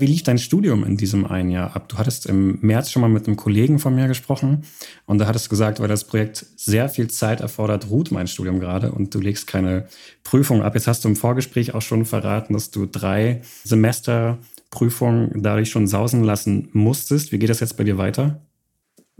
Wie 0.00 0.06
lief 0.06 0.22
dein 0.22 0.38
Studium 0.38 0.84
in 0.84 0.96
diesem 0.96 1.26
einen 1.26 1.50
Jahr 1.50 1.74
ab? 1.74 1.88
Du 1.88 1.98
hattest 1.98 2.26
im 2.26 2.58
März 2.60 2.92
schon 2.92 3.02
mal 3.02 3.08
mit 3.08 3.26
einem 3.26 3.36
Kollegen 3.36 3.80
von 3.80 3.96
mir 3.96 4.06
gesprochen 4.06 4.62
und 5.06 5.18
da 5.18 5.26
hattest 5.26 5.46
du 5.46 5.50
gesagt, 5.50 5.80
weil 5.80 5.88
das 5.88 6.04
Projekt 6.04 6.46
sehr 6.56 6.88
viel 6.88 7.08
Zeit 7.10 7.40
erfordert, 7.40 7.90
ruht 7.90 8.12
mein 8.12 8.28
Studium 8.28 8.60
gerade 8.60 8.92
und 8.92 9.12
du 9.12 9.18
legst 9.18 9.48
keine 9.48 9.88
Prüfung 10.22 10.62
ab. 10.62 10.76
Jetzt 10.76 10.86
hast 10.86 11.04
du 11.04 11.08
im 11.08 11.16
Vorgespräch 11.16 11.74
auch 11.74 11.82
schon 11.82 12.04
verraten, 12.04 12.52
dass 12.52 12.70
du 12.70 12.86
drei 12.86 13.42
Semester 13.64 14.38
Prüfungen 14.70 15.42
dadurch 15.42 15.70
schon 15.70 15.88
sausen 15.88 16.22
lassen 16.22 16.68
musstest. 16.72 17.32
Wie 17.32 17.38
geht 17.40 17.50
das 17.50 17.58
jetzt 17.58 17.76
bei 17.76 17.82
dir 17.82 17.98
weiter? 17.98 18.40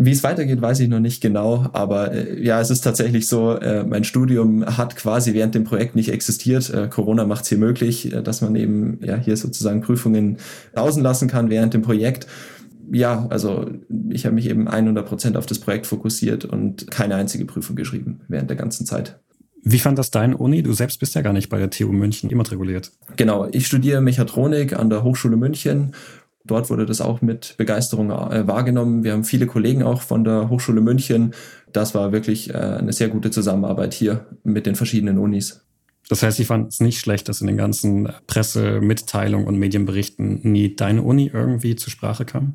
Wie 0.01 0.13
es 0.13 0.23
weitergeht, 0.23 0.63
weiß 0.63 0.79
ich 0.79 0.89
noch 0.89 1.01
nicht 1.01 1.21
genau, 1.21 1.67
aber 1.73 2.13
äh, 2.13 2.41
ja, 2.41 2.61
es 2.61 2.71
ist 2.71 2.83
tatsächlich 2.83 3.27
so, 3.27 3.57
äh, 3.57 3.83
mein 3.83 4.05
Studium 4.05 4.65
hat 4.65 4.95
quasi 4.95 5.35
während 5.35 5.57
dem 5.57 5.65
Projekt 5.65 5.97
nicht 5.97 6.13
existiert. 6.13 6.73
Äh, 6.73 6.87
Corona 6.89 7.27
macht 7.27 7.43
es 7.43 7.49
hier 7.49 7.59
möglich, 7.59 8.13
äh, 8.13 8.23
dass 8.23 8.41
man 8.41 8.55
eben 8.55 9.01
ja 9.03 9.17
hier 9.17 9.37
sozusagen 9.37 9.81
Prüfungen 9.81 10.37
pausen 10.73 11.03
lassen 11.03 11.27
kann 11.27 11.51
während 11.51 11.75
dem 11.75 11.83
Projekt. 11.83 12.29
Ja, 12.93 13.27
also 13.29 13.69
ich 14.11 14.25
habe 14.25 14.37
mich 14.37 14.49
eben 14.49 14.69
100 14.69 15.05
Prozent 15.05 15.37
auf 15.37 15.47
das 15.47 15.59
Projekt 15.59 15.89
fokussiert 15.89 16.45
und 16.45 16.89
keine 16.93 17.17
einzige 17.17 17.45
Prüfung 17.45 17.75
geschrieben 17.75 18.21
während 18.29 18.49
der 18.51 18.57
ganzen 18.57 18.87
Zeit. 18.87 19.19
Wie 19.65 19.81
fand 19.81 19.99
das 19.99 20.13
deine 20.13 20.37
Uni? 20.37 20.63
Du 20.63 20.73
selbst 20.75 21.01
bist 21.01 21.17
ja 21.17 21.23
gar 21.23 21.33
nicht 21.33 21.49
bei 21.49 21.59
der 21.59 21.71
TU 21.71 21.91
München 21.91 22.31
immatrikuliert. 22.31 22.93
Genau, 23.17 23.49
ich 23.51 23.67
studiere 23.67 24.01
Mechatronik 24.01 24.79
an 24.79 24.91
der 24.91 25.03
Hochschule 25.03 25.37
München 25.37 25.93
Dort 26.49 26.71
wurde 26.71 26.87
das 26.87 27.01
auch 27.01 27.23
mit 27.23 27.55
Begeisterung 27.59 28.11
äh, 28.11 28.49
wahrgenommen. 28.49 29.05
Wir 29.05 29.13
haben 29.13 29.25
viele 29.25 29.47
Kollegen 29.47 29.83
auch 29.85 30.03
von 30.03 30.25
der 30.25 30.49
Hochschule 30.49 30.81
München. 30.81 31.35
Das 31.73 31.95
war 31.95 32.11
wirklich 32.11 32.51
äh, 32.51 32.55
eine 32.55 32.93
sehr 32.93 33.09
gute 33.09 33.31
Zusammenarbeit 33.31 33.95
hier 33.95 34.27
mit 34.43 34.67
den 34.67 34.75
verschiedenen 34.75 35.19
Unis. 35.19 35.68
Das 36.09 36.23
heißt, 36.23 36.41
ich 36.41 36.47
fand 36.47 36.73
es 36.73 36.81
nicht 36.81 37.01
schlecht, 37.01 37.29
dass 37.29 37.41
in 37.41 37.47
den 37.47 37.57
ganzen 37.57 38.09
Pressemitteilungen 38.27 39.47
und 39.47 39.59
Medienberichten 39.59 40.41
nie 40.43 40.75
deine 40.75 41.03
Uni 41.03 41.31
irgendwie 41.33 41.77
zur 41.77 41.91
Sprache 41.91 42.25
kam? 42.25 42.55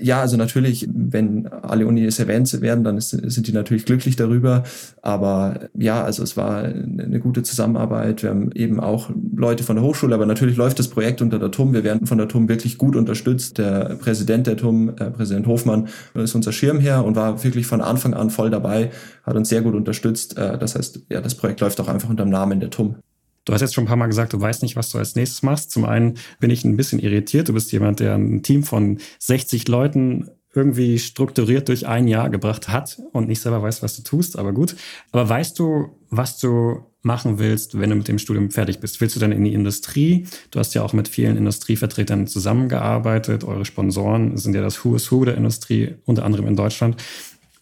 Ja, 0.00 0.20
also 0.20 0.36
natürlich, 0.36 0.88
wenn 0.92 1.46
alle 1.48 1.86
Unis 1.86 2.18
erwähnt 2.18 2.60
werden, 2.60 2.84
dann 2.84 2.96
ist, 2.96 3.10
sind 3.10 3.46
die 3.46 3.52
natürlich 3.52 3.84
glücklich 3.84 4.16
darüber. 4.16 4.64
Aber 5.02 5.68
ja, 5.74 6.02
also 6.04 6.22
es 6.22 6.36
war 6.36 6.64
eine 6.64 7.20
gute 7.20 7.42
Zusammenarbeit. 7.42 8.22
Wir 8.22 8.30
haben 8.30 8.52
eben 8.52 8.80
auch 8.80 9.10
Leute 9.34 9.64
von 9.64 9.76
der 9.76 9.84
Hochschule, 9.84 10.14
aber 10.14 10.26
natürlich 10.26 10.56
läuft 10.56 10.78
das 10.78 10.88
Projekt 10.88 11.22
unter 11.22 11.38
der 11.38 11.50
TUM. 11.50 11.72
Wir 11.72 11.84
werden 11.84 12.06
von 12.06 12.18
der 12.18 12.28
TUM 12.28 12.48
wirklich 12.48 12.78
gut 12.78 12.96
unterstützt. 12.96 13.58
Der 13.58 13.96
Präsident 13.96 14.46
der 14.46 14.56
TUM, 14.56 14.90
äh, 14.90 15.10
Präsident 15.10 15.46
Hofmann, 15.46 15.88
ist 16.14 16.34
unser 16.34 16.52
Schirmherr 16.52 17.04
und 17.04 17.16
war 17.16 17.42
wirklich 17.42 17.66
von 17.66 17.80
Anfang 17.80 18.14
an 18.14 18.30
voll 18.30 18.50
dabei, 18.50 18.90
hat 19.24 19.36
uns 19.36 19.48
sehr 19.48 19.62
gut 19.62 19.74
unterstützt. 19.74 20.36
Äh, 20.36 20.58
das 20.58 20.74
heißt, 20.74 21.00
ja, 21.10 21.20
das 21.20 21.34
Projekt 21.34 21.60
läuft 21.60 21.80
auch 21.80 21.88
einfach 21.88 22.08
unter 22.08 22.24
dem 22.24 22.30
Namen 22.30 22.60
der 22.60 22.70
TUM. 22.70 22.93
Du 23.44 23.52
hast 23.52 23.60
jetzt 23.60 23.74
schon 23.74 23.84
ein 23.84 23.88
paar 23.88 23.96
Mal 23.96 24.06
gesagt, 24.06 24.32
du 24.32 24.40
weißt 24.40 24.62
nicht, 24.62 24.76
was 24.76 24.90
du 24.90 24.98
als 24.98 25.14
nächstes 25.16 25.42
machst. 25.42 25.70
Zum 25.70 25.84
einen 25.84 26.18
bin 26.40 26.50
ich 26.50 26.64
ein 26.64 26.76
bisschen 26.76 26.98
irritiert. 26.98 27.48
Du 27.48 27.52
bist 27.52 27.72
jemand, 27.72 28.00
der 28.00 28.14
ein 28.14 28.42
Team 28.42 28.62
von 28.62 28.98
60 29.18 29.68
Leuten 29.68 30.30
irgendwie 30.54 30.98
strukturiert 30.98 31.68
durch 31.68 31.86
ein 31.86 32.06
Jahr 32.06 32.30
gebracht 32.30 32.68
hat 32.68 33.00
und 33.12 33.28
nicht 33.28 33.40
selber 33.40 33.62
weiß, 33.62 33.82
was 33.82 33.96
du 33.96 34.02
tust, 34.02 34.38
aber 34.38 34.52
gut. 34.52 34.76
Aber 35.10 35.28
weißt 35.28 35.58
du, 35.58 35.98
was 36.10 36.38
du 36.38 36.84
machen 37.02 37.38
willst, 37.38 37.78
wenn 37.78 37.90
du 37.90 37.96
mit 37.96 38.08
dem 38.08 38.18
Studium 38.18 38.50
fertig 38.50 38.78
bist? 38.78 39.00
Willst 39.00 39.16
du 39.16 39.20
dann 39.20 39.32
in 39.32 39.44
die 39.44 39.52
Industrie? 39.52 40.26
Du 40.50 40.58
hast 40.58 40.74
ja 40.74 40.82
auch 40.82 40.92
mit 40.92 41.08
vielen 41.08 41.36
Industrievertretern 41.36 42.26
zusammengearbeitet. 42.26 43.44
Eure 43.44 43.64
Sponsoren 43.64 44.36
sind 44.36 44.54
ja 44.54 44.62
das 44.62 44.84
Who 44.84 44.94
is 44.96 45.10
Who 45.10 45.24
der 45.24 45.36
Industrie, 45.36 45.96
unter 46.04 46.24
anderem 46.24 46.46
in 46.46 46.56
Deutschland. 46.56 47.02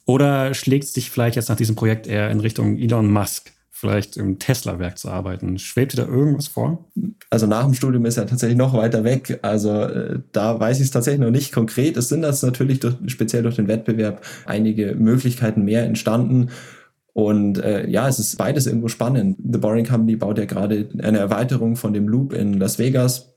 Oder 0.04 0.54
schlägt 0.54 0.84
es 0.84 0.92
dich 0.92 1.10
vielleicht 1.10 1.36
jetzt 1.36 1.48
nach 1.48 1.56
diesem 1.56 1.76
Projekt 1.76 2.06
eher 2.06 2.30
in 2.30 2.40
Richtung 2.40 2.76
Elon 2.76 3.10
Musk? 3.10 3.52
Vielleicht 3.82 4.16
im 4.16 4.38
Tesla-Werk 4.38 4.96
zu 4.96 5.10
arbeiten. 5.10 5.58
Schwebt 5.58 5.92
dir 5.92 6.04
da 6.04 6.06
irgendwas 6.06 6.46
vor? 6.46 6.88
Also 7.30 7.48
nach 7.48 7.64
dem 7.64 7.74
Studium 7.74 8.06
ist 8.06 8.16
er 8.16 8.28
tatsächlich 8.28 8.56
noch 8.56 8.74
weiter 8.74 9.02
weg. 9.02 9.40
Also 9.42 9.72
äh, 9.72 10.20
da 10.30 10.60
weiß 10.60 10.78
ich 10.78 10.84
es 10.84 10.90
tatsächlich 10.92 11.20
noch 11.20 11.32
nicht 11.32 11.52
konkret. 11.52 11.96
Es 11.96 12.08
sind 12.08 12.22
das 12.22 12.44
natürlich 12.44 12.78
durch, 12.78 12.94
speziell 13.06 13.42
durch 13.42 13.56
den 13.56 13.66
Wettbewerb 13.66 14.24
einige 14.46 14.94
Möglichkeiten 14.94 15.64
mehr 15.64 15.82
entstanden. 15.82 16.50
Und 17.12 17.58
äh, 17.58 17.88
ja, 17.88 18.06
es 18.08 18.20
ist 18.20 18.38
beides 18.38 18.68
irgendwo 18.68 18.86
spannend. 18.86 19.36
The 19.42 19.58
Boring 19.58 19.84
Company 19.84 20.14
baut 20.14 20.38
ja 20.38 20.44
gerade 20.44 20.88
eine 21.02 21.18
Erweiterung 21.18 21.74
von 21.74 21.92
dem 21.92 22.06
Loop 22.06 22.32
in 22.32 22.54
Las 22.54 22.78
Vegas 22.78 23.31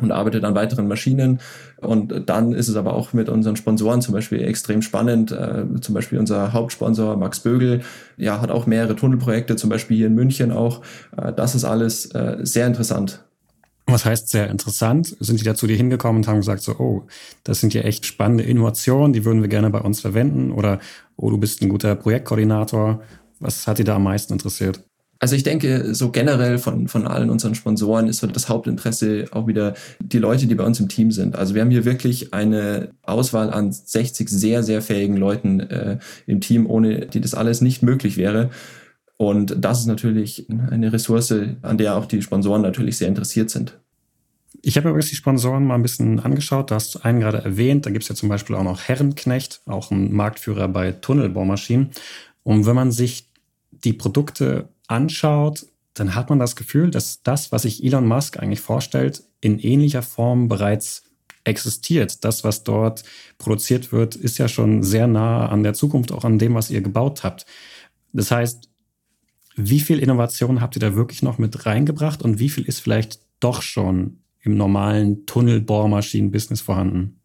und 0.00 0.10
arbeitet 0.10 0.44
an 0.44 0.54
weiteren 0.54 0.88
Maschinen. 0.88 1.40
Und 1.80 2.28
dann 2.28 2.52
ist 2.52 2.68
es 2.68 2.76
aber 2.76 2.94
auch 2.94 3.12
mit 3.12 3.28
unseren 3.28 3.56
Sponsoren 3.56 4.02
zum 4.02 4.14
Beispiel 4.14 4.42
extrem 4.42 4.82
spannend. 4.82 5.32
Äh, 5.32 5.66
zum 5.80 5.94
Beispiel 5.94 6.18
unser 6.18 6.52
Hauptsponsor 6.52 7.16
Max 7.16 7.40
Bögel, 7.40 7.82
ja, 8.16 8.40
hat 8.40 8.50
auch 8.50 8.66
mehrere 8.66 8.96
Tunnelprojekte, 8.96 9.56
zum 9.56 9.70
Beispiel 9.70 9.96
hier 9.96 10.06
in 10.08 10.14
München 10.14 10.50
auch. 10.52 10.82
Äh, 11.16 11.32
das 11.32 11.54
ist 11.54 11.64
alles 11.64 12.06
äh, 12.06 12.38
sehr 12.42 12.66
interessant. 12.66 13.24
Was 13.86 14.06
heißt 14.06 14.30
sehr 14.30 14.50
interessant? 14.50 15.14
Sind 15.20 15.40
die 15.40 15.44
da 15.44 15.54
zu 15.54 15.66
dir 15.66 15.76
hingekommen 15.76 16.22
und 16.22 16.28
haben 16.28 16.38
gesagt 16.38 16.62
so, 16.62 16.72
oh, 16.78 17.06
das 17.44 17.60
sind 17.60 17.74
ja 17.74 17.82
echt 17.82 18.06
spannende 18.06 18.42
Innovationen, 18.42 19.12
die 19.12 19.26
würden 19.26 19.42
wir 19.42 19.48
gerne 19.48 19.68
bei 19.68 19.80
uns 19.80 20.00
verwenden? 20.00 20.52
Oder, 20.52 20.80
oh, 21.16 21.28
du 21.30 21.36
bist 21.36 21.60
ein 21.60 21.68
guter 21.68 21.94
Projektkoordinator. 21.94 23.02
Was 23.40 23.66
hat 23.66 23.78
dich 23.78 23.84
da 23.84 23.96
am 23.96 24.04
meisten 24.04 24.32
interessiert? 24.32 24.82
Also 25.24 25.36
ich 25.36 25.42
denke, 25.42 25.94
so 25.94 26.10
generell 26.10 26.58
von, 26.58 26.86
von 26.86 27.06
allen 27.06 27.30
unseren 27.30 27.54
Sponsoren 27.54 28.08
ist 28.08 28.18
so 28.18 28.26
das 28.26 28.50
Hauptinteresse 28.50 29.24
auch 29.30 29.46
wieder 29.46 29.72
die 29.98 30.18
Leute, 30.18 30.46
die 30.46 30.54
bei 30.54 30.64
uns 30.64 30.80
im 30.80 30.90
Team 30.90 31.12
sind. 31.12 31.34
Also 31.34 31.54
wir 31.54 31.62
haben 31.62 31.70
hier 31.70 31.86
wirklich 31.86 32.34
eine 32.34 32.90
Auswahl 33.00 33.50
an 33.50 33.72
60 33.72 34.28
sehr, 34.28 34.62
sehr 34.62 34.82
fähigen 34.82 35.16
Leuten 35.16 35.60
äh, 35.60 35.98
im 36.26 36.42
Team, 36.42 36.68
ohne 36.68 37.06
die 37.06 37.22
das 37.22 37.32
alles 37.32 37.62
nicht 37.62 37.82
möglich 37.82 38.18
wäre. 38.18 38.50
Und 39.16 39.56
das 39.64 39.80
ist 39.80 39.86
natürlich 39.86 40.46
eine 40.70 40.92
Ressource, 40.92 41.32
an 41.62 41.78
der 41.78 41.96
auch 41.96 42.04
die 42.04 42.20
Sponsoren 42.20 42.60
natürlich 42.60 42.98
sehr 42.98 43.08
interessiert 43.08 43.48
sind. 43.48 43.78
Ich 44.60 44.76
habe 44.76 44.90
übrigens 44.90 45.08
die 45.08 45.16
Sponsoren 45.16 45.64
mal 45.64 45.76
ein 45.76 45.82
bisschen 45.82 46.20
angeschaut. 46.20 46.70
Du 46.70 46.74
hast 46.74 47.02
einen 47.02 47.20
gerade 47.20 47.38
erwähnt. 47.38 47.86
Da 47.86 47.90
gibt 47.90 48.02
es 48.02 48.10
ja 48.10 48.14
zum 48.14 48.28
Beispiel 48.28 48.56
auch 48.56 48.62
noch 48.62 48.82
Herrenknecht, 48.82 49.62
auch 49.64 49.90
ein 49.90 50.12
Marktführer 50.12 50.68
bei 50.68 50.92
Tunnelbaumaschinen. 50.92 51.92
Und 52.42 52.66
wenn 52.66 52.76
man 52.76 52.92
sich 52.92 53.30
die 53.70 53.94
Produkte 53.94 54.68
anschaut, 54.86 55.66
dann 55.94 56.14
hat 56.14 56.28
man 56.28 56.38
das 56.38 56.56
Gefühl, 56.56 56.90
dass 56.90 57.22
das, 57.22 57.52
was 57.52 57.62
sich 57.62 57.84
Elon 57.84 58.06
Musk 58.06 58.38
eigentlich 58.38 58.60
vorstellt, 58.60 59.22
in 59.40 59.58
ähnlicher 59.58 60.02
Form 60.02 60.48
bereits 60.48 61.04
existiert. 61.44 62.24
Das, 62.24 62.42
was 62.42 62.64
dort 62.64 63.04
produziert 63.38 63.92
wird, 63.92 64.16
ist 64.16 64.38
ja 64.38 64.48
schon 64.48 64.82
sehr 64.82 65.06
nah 65.06 65.48
an 65.48 65.62
der 65.62 65.74
Zukunft, 65.74 66.10
auch 66.10 66.24
an 66.24 66.38
dem, 66.38 66.54
was 66.54 66.70
ihr 66.70 66.80
gebaut 66.80 67.22
habt. 67.22 67.46
Das 68.12 68.30
heißt, 68.30 68.68
wie 69.56 69.80
viel 69.80 70.00
Innovation 70.00 70.60
habt 70.60 70.76
ihr 70.76 70.80
da 70.80 70.96
wirklich 70.96 71.22
noch 71.22 71.38
mit 71.38 71.64
reingebracht 71.64 72.22
und 72.22 72.38
wie 72.38 72.48
viel 72.48 72.64
ist 72.64 72.80
vielleicht 72.80 73.20
doch 73.38 73.62
schon 73.62 74.18
im 74.40 74.56
normalen 74.56 75.26
Tunnelbohrmaschinen-Business 75.26 76.60
vorhanden? 76.60 77.20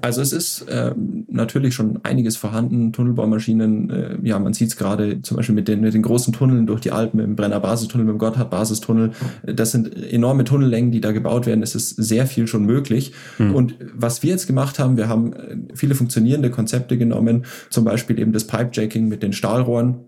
Also 0.00 0.20
es 0.20 0.32
ist 0.32 0.62
äh, 0.62 0.94
natürlich 1.28 1.74
schon 1.74 2.00
einiges 2.04 2.36
vorhanden. 2.36 2.92
Tunnelbaumaschinen, 2.92 3.90
äh, 3.90 4.18
ja, 4.22 4.38
man 4.38 4.52
sieht 4.52 4.68
es 4.68 4.76
gerade 4.76 5.22
zum 5.22 5.36
Beispiel 5.36 5.54
mit 5.54 5.66
den, 5.66 5.80
mit 5.80 5.94
den 5.94 6.02
großen 6.02 6.32
Tunneln 6.32 6.66
durch 6.66 6.80
die 6.80 6.92
Alpen, 6.92 7.20
im 7.20 7.36
Brenner 7.36 7.60
Basistunnel, 7.60 8.06
dem 8.06 8.18
Gotthard 8.18 8.50
Basistunnel. 8.50 9.10
Das 9.44 9.72
sind 9.72 9.94
enorme 9.96 10.44
Tunnellängen, 10.44 10.92
die 10.92 11.00
da 11.00 11.12
gebaut 11.12 11.46
werden. 11.46 11.62
Es 11.62 11.74
ist 11.74 11.90
sehr 11.90 12.26
viel 12.26 12.46
schon 12.46 12.64
möglich. 12.64 13.12
Mhm. 13.38 13.54
Und 13.54 13.74
was 13.94 14.22
wir 14.22 14.30
jetzt 14.30 14.46
gemacht 14.46 14.78
haben, 14.78 14.96
wir 14.96 15.08
haben 15.08 15.32
äh, 15.32 15.56
viele 15.74 15.94
funktionierende 15.94 16.50
Konzepte 16.50 16.96
genommen, 16.96 17.44
zum 17.70 17.84
Beispiel 17.84 18.18
eben 18.18 18.32
das 18.32 18.46
Pipejacking 18.46 19.08
mit 19.08 19.22
den 19.22 19.32
Stahlrohren 19.32 20.07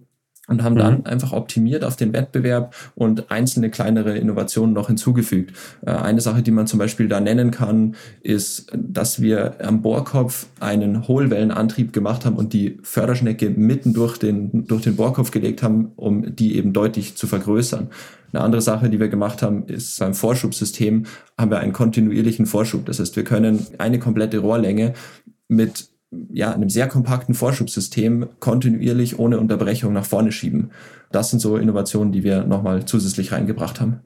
und 0.50 0.64
haben 0.64 0.76
dann 0.76 0.98
mhm. 0.98 1.06
einfach 1.06 1.32
optimiert 1.32 1.84
auf 1.84 1.96
den 1.96 2.12
Wettbewerb 2.12 2.74
und 2.96 3.30
einzelne 3.30 3.70
kleinere 3.70 4.18
Innovationen 4.18 4.74
noch 4.74 4.88
hinzugefügt. 4.88 5.56
Äh, 5.86 5.92
eine 5.92 6.20
Sache, 6.20 6.42
die 6.42 6.50
man 6.50 6.66
zum 6.66 6.80
Beispiel 6.80 7.08
da 7.08 7.20
nennen 7.20 7.52
kann, 7.52 7.94
ist, 8.20 8.70
dass 8.74 9.22
wir 9.22 9.64
am 9.64 9.80
Bohrkopf 9.80 10.46
einen 10.58 11.06
Hohlwellenantrieb 11.06 11.92
gemacht 11.92 12.26
haben 12.26 12.36
und 12.36 12.52
die 12.52 12.78
Förderschnecke 12.82 13.48
mitten 13.48 13.94
durch 13.94 14.18
den, 14.18 14.66
durch 14.66 14.82
den 14.82 14.96
Bohrkopf 14.96 15.30
gelegt 15.30 15.62
haben, 15.62 15.92
um 15.94 16.34
die 16.34 16.56
eben 16.56 16.72
deutlich 16.72 17.16
zu 17.16 17.28
vergrößern. 17.28 17.88
Eine 18.32 18.42
andere 18.42 18.62
Sache, 18.62 18.90
die 18.90 18.98
wir 18.98 19.08
gemacht 19.08 19.42
haben, 19.42 19.66
ist 19.66 20.00
beim 20.00 20.14
Vorschubsystem 20.14 21.06
haben 21.38 21.50
wir 21.50 21.60
einen 21.60 21.72
kontinuierlichen 21.72 22.46
Vorschub. 22.46 22.86
Das 22.86 22.98
heißt, 22.98 23.14
wir 23.14 23.24
können 23.24 23.66
eine 23.78 24.00
komplette 24.00 24.38
Rohrlänge 24.38 24.94
mit 25.48 25.89
ja, 26.33 26.53
einem 26.53 26.70
sehr 26.70 26.88
kompakten 26.88 27.35
Vorschubssystem 27.35 28.29
kontinuierlich 28.40 29.18
ohne 29.18 29.38
Unterbrechung 29.38 29.92
nach 29.92 30.05
vorne 30.05 30.33
schieben. 30.33 30.70
Das 31.12 31.31
sind 31.31 31.40
so 31.40 31.57
Innovationen, 31.57 32.12
die 32.12 32.25
wir 32.25 32.44
nochmal 32.44 32.85
zusätzlich 32.85 33.33
reingebracht 33.33 33.81
haben. 33.81 34.01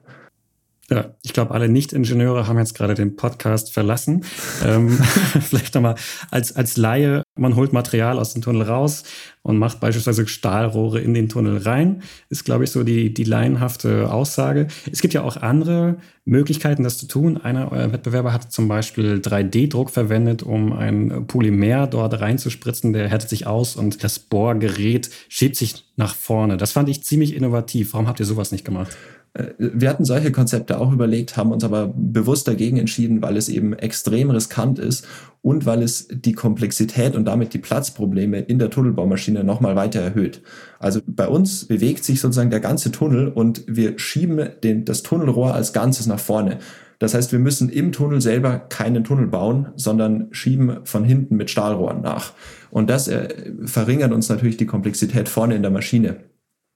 Ja, 0.91 1.15
ich 1.23 1.33
glaube, 1.33 1.51
alle 1.51 1.67
Nicht-Ingenieure 1.67 2.47
haben 2.47 2.59
jetzt 2.59 2.75
gerade 2.75 2.93
den 2.93 3.15
Podcast 3.15 3.73
verlassen. 3.73 4.23
ähm, 4.63 4.89
vielleicht 5.41 5.73
nochmal 5.73 5.95
als, 6.29 6.55
als 6.55 6.77
Laie, 6.77 7.23
man 7.35 7.55
holt 7.55 7.73
Material 7.73 8.19
aus 8.19 8.33
dem 8.33 8.43
Tunnel 8.43 8.61
raus 8.61 9.03
und 9.41 9.57
macht 9.57 9.79
beispielsweise 9.79 10.27
Stahlrohre 10.27 11.01
in 11.01 11.15
den 11.15 11.27
Tunnel 11.27 11.57
rein, 11.57 12.03
ist, 12.29 12.45
glaube 12.45 12.65
ich, 12.65 12.71
so 12.71 12.83
die, 12.83 13.11
die 13.11 13.23
laienhafte 13.23 14.13
Aussage. 14.13 14.67
Es 14.91 15.01
gibt 15.01 15.15
ja 15.15 15.23
auch 15.23 15.37
andere 15.37 15.97
Möglichkeiten, 16.23 16.83
das 16.83 16.99
zu 16.99 17.07
tun. 17.07 17.37
Einer 17.37 17.71
eurer 17.71 17.91
Wettbewerber 17.91 18.31
hat 18.31 18.51
zum 18.51 18.67
Beispiel 18.67 19.15
3D-Druck 19.15 19.89
verwendet, 19.89 20.43
um 20.43 20.71
ein 20.71 21.25
Polymer 21.25 21.87
dort 21.87 22.19
reinzuspritzen. 22.19 22.93
Der 22.93 23.09
härtet 23.09 23.29
sich 23.29 23.47
aus 23.47 23.75
und 23.75 24.03
das 24.03 24.19
Bohrgerät 24.19 25.09
schiebt 25.29 25.55
sich 25.55 25.83
nach 25.95 26.13
vorne. 26.13 26.57
Das 26.57 26.73
fand 26.73 26.89
ich 26.89 27.03
ziemlich 27.03 27.35
innovativ. 27.35 27.93
Warum 27.93 28.07
habt 28.07 28.19
ihr 28.19 28.25
sowas 28.27 28.51
nicht 28.51 28.65
gemacht? 28.65 28.95
Äh, 29.35 29.53
wir 29.57 29.89
hatten 29.89 30.05
solche 30.05 30.31
Konzepte 30.31 30.79
auch 30.79 30.91
überlegt, 30.91 31.37
haben 31.37 31.51
uns 31.51 31.63
aber 31.63 31.93
bewusst 31.95 32.47
dagegen 32.47 32.77
entschieden, 32.77 33.21
weil 33.21 33.37
es 33.37 33.49
eben 33.49 33.73
extrem 33.73 34.31
riskant 34.31 34.79
ist 34.79 35.05
und 35.41 35.65
weil 35.65 35.83
es 35.83 36.07
die 36.09 36.33
Komplexität 36.33 37.15
und 37.15 37.25
damit 37.25 37.53
die 37.53 37.59
Platzprobleme 37.59 38.39
in 38.39 38.57
der 38.57 38.71
Tunnelbaumaschine 38.71 39.43
nochmal 39.43 39.75
weiter 39.75 40.01
erhöht. 40.01 40.41
Also 40.79 41.01
bei 41.05 41.27
uns 41.27 41.65
bewegt 41.65 42.03
sich 42.03 42.19
sozusagen 42.19 42.49
der 42.49 42.61
ganze 42.61 42.91
Tunnel 42.91 43.27
und 43.27 43.63
wir 43.67 43.99
schieben 43.99 44.49
den, 44.63 44.85
das 44.85 45.03
Tunnelrohr 45.03 45.53
als 45.53 45.73
Ganzes 45.73 46.07
nach 46.07 46.19
vorne. 46.19 46.57
Das 46.97 47.13
heißt, 47.13 47.33
wir 47.33 47.39
müssen 47.39 47.69
im 47.69 47.91
Tunnel 47.91 48.21
selber 48.21 48.57
keinen 48.57 49.03
Tunnel 49.03 49.27
bauen, 49.27 49.67
sondern 49.75 50.29
schieben 50.31 50.77
von 50.85 51.03
hinten 51.03 51.35
mit 51.35 51.49
Stahlrohren 51.49 52.01
nach. 52.01 52.31
Und 52.71 52.89
das 52.89 53.09
äh, 53.09 53.51
verringert 53.65 54.13
uns 54.13 54.29
natürlich 54.29 54.55
die 54.55 54.65
Komplexität 54.65 55.27
vorne 55.27 55.55
in 55.55 55.61
der 55.61 55.71
Maschine. 55.71 56.23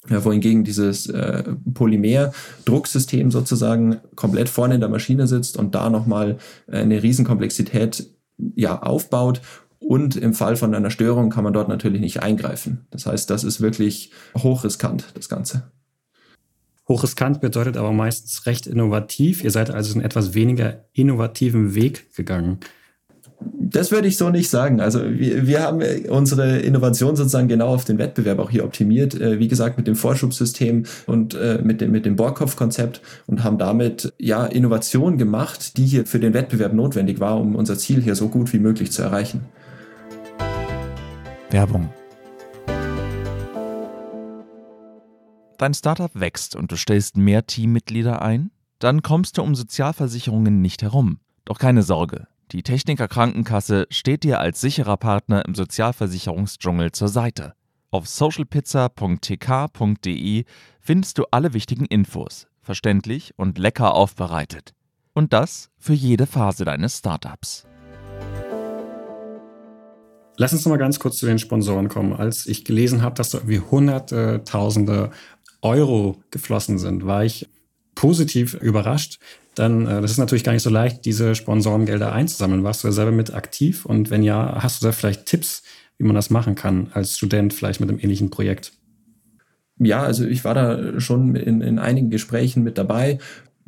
Ja, 0.07 0.23
wohingegen 0.23 0.63
dieses 0.63 1.07
äh, 1.07 1.43
Polymer-Drucksystem 1.73 3.31
sozusagen 3.31 3.97
komplett 4.15 4.47
vorne 4.47 4.75
in 4.75 4.79
der 4.79 4.89
Maschine 4.89 5.27
sitzt 5.27 5.57
und 5.57 5.75
da 5.75 5.89
nochmal 5.89 6.37
äh, 6.67 6.77
eine 6.77 7.03
Riesenkomplexität 7.03 8.07
ja, 8.55 8.81
aufbaut. 8.81 9.41
Und 9.79 10.15
im 10.15 10.33
Fall 10.33 10.55
von 10.55 10.73
einer 10.73 10.89
Störung 10.89 11.29
kann 11.29 11.43
man 11.43 11.53
dort 11.53 11.67
natürlich 11.67 12.01
nicht 12.01 12.21
eingreifen. 12.21 12.87
Das 12.91 13.05
heißt, 13.05 13.29
das 13.29 13.43
ist 13.43 13.61
wirklich 13.61 14.11
hochriskant, 14.37 15.05
das 15.15 15.29
Ganze. 15.29 15.71
Hochriskant 16.87 17.39
bedeutet 17.39 17.77
aber 17.77 17.91
meistens 17.91 18.45
recht 18.45 18.67
innovativ. 18.67 19.43
Ihr 19.43 19.51
seid 19.51 19.69
also 19.69 19.93
einen 19.93 20.03
etwas 20.03 20.33
weniger 20.33 20.85
innovativen 20.93 21.75
Weg 21.75 22.15
gegangen. 22.15 22.59
Das 23.41 23.91
würde 23.91 24.07
ich 24.07 24.17
so 24.17 24.29
nicht 24.29 24.49
sagen. 24.49 24.81
Also 24.81 25.01
wir, 25.03 25.47
wir 25.47 25.61
haben 25.61 25.81
unsere 26.09 26.59
Innovation 26.59 27.15
sozusagen 27.15 27.47
genau 27.47 27.67
auf 27.67 27.85
den 27.85 27.97
Wettbewerb 27.97 28.39
auch 28.39 28.49
hier 28.49 28.65
optimiert. 28.65 29.19
Äh, 29.19 29.39
wie 29.39 29.47
gesagt, 29.47 29.77
mit 29.77 29.87
dem 29.87 29.95
Vorschubssystem 29.95 30.83
und 31.05 31.35
äh, 31.35 31.59
mit 31.63 31.79
dem, 31.79 31.91
mit 31.91 32.05
dem 32.05 32.15
Bohrkopfkonzept 32.15 33.01
und 33.27 33.43
haben 33.43 33.57
damit 33.57 34.13
ja 34.17 34.45
Innovation 34.45 35.17
gemacht, 35.17 35.77
die 35.77 35.85
hier 35.85 36.05
für 36.05 36.19
den 36.19 36.33
Wettbewerb 36.33 36.73
notwendig 36.73 37.19
war, 37.19 37.39
um 37.39 37.55
unser 37.55 37.77
Ziel 37.77 38.01
hier 38.01 38.15
so 38.15 38.27
gut 38.27 38.51
wie 38.53 38.59
möglich 38.59 38.91
zu 38.91 39.03
erreichen. 39.03 39.41
Werbung. 41.51 41.89
Dein 45.57 45.73
Startup 45.73 46.11
wächst 46.13 46.55
und 46.55 46.71
du 46.71 46.77
stellst 46.77 47.17
mehr 47.17 47.45
Teammitglieder 47.45 48.21
ein? 48.21 48.51
Dann 48.79 49.01
kommst 49.01 49.37
du 49.37 49.43
um 49.43 49.55
Sozialversicherungen 49.55 50.61
nicht 50.61 50.81
herum. 50.81 51.19
Doch 51.45 51.59
keine 51.59 51.83
Sorge. 51.83 52.27
Die 52.51 52.63
Techniker 52.63 53.07
Krankenkasse 53.07 53.85
steht 53.91 54.23
dir 54.23 54.39
als 54.39 54.59
sicherer 54.59 54.97
Partner 54.97 55.45
im 55.45 55.53
Sozialversicherungsdschungel 55.53 56.91
zur 56.93 57.07
Seite. 57.07 57.53
Auf 57.91 58.07
socialpizza.tk.de 58.07 60.45
findest 60.81 61.19
du 61.19 61.25
alle 61.29 61.53
wichtigen 61.53 61.85
Infos, 61.85 62.47
verständlich 62.59 63.35
und 63.37 63.59
lecker 63.59 63.93
aufbereitet. 63.93 64.73
Und 65.13 65.31
das 65.31 65.69
für 65.77 65.93
jede 65.93 66.25
Phase 66.25 66.65
deines 66.65 66.97
Startups. 66.97 67.67
Lass 70.35 70.51
uns 70.51 70.65
noch 70.65 70.71
mal 70.71 70.77
ganz 70.77 70.99
kurz 70.99 71.17
zu 71.17 71.27
den 71.27 71.37
Sponsoren 71.37 71.87
kommen. 71.87 72.13
Als 72.13 72.47
ich 72.47 72.65
gelesen 72.65 73.03
habe, 73.03 73.13
dass 73.13 73.29
da 73.29 73.37
irgendwie 73.37 73.59
hunderte, 73.59 74.43
tausende 74.43 75.11
Euro 75.61 76.17
geflossen 76.31 76.79
sind, 76.79 77.05
war 77.05 77.23
ich 77.23 77.47
positiv 77.93 78.55
überrascht 78.55 79.19
dann 79.59 79.85
äh, 79.85 80.01
das 80.01 80.11
ist 80.11 80.17
natürlich 80.17 80.43
gar 80.43 80.53
nicht 80.53 80.63
so 80.63 80.69
leicht, 80.69 81.05
diese 81.05 81.35
Sponsorengelder 81.35 82.11
einzusammeln. 82.11 82.63
Warst 82.63 82.83
du 82.83 82.87
da 82.87 82.91
selber 82.91 83.11
mit 83.11 83.33
aktiv? 83.33 83.85
Und 83.85 84.09
wenn 84.09 84.23
ja, 84.23 84.59
hast 84.63 84.81
du 84.81 84.87
da 84.87 84.91
vielleicht 84.91 85.25
Tipps, 85.25 85.63
wie 85.97 86.05
man 86.05 86.15
das 86.15 86.29
machen 86.29 86.55
kann 86.55 86.89
als 86.93 87.17
Student, 87.17 87.53
vielleicht 87.53 87.79
mit 87.79 87.89
einem 87.89 87.99
ähnlichen 87.99 88.29
Projekt? 88.29 88.73
Ja, 89.77 90.01
also 90.03 90.25
ich 90.25 90.43
war 90.43 90.53
da 90.53 90.99
schon 90.99 91.35
in, 91.35 91.61
in 91.61 91.79
einigen 91.79 92.09
Gesprächen 92.09 92.63
mit 92.63 92.77
dabei 92.77 93.19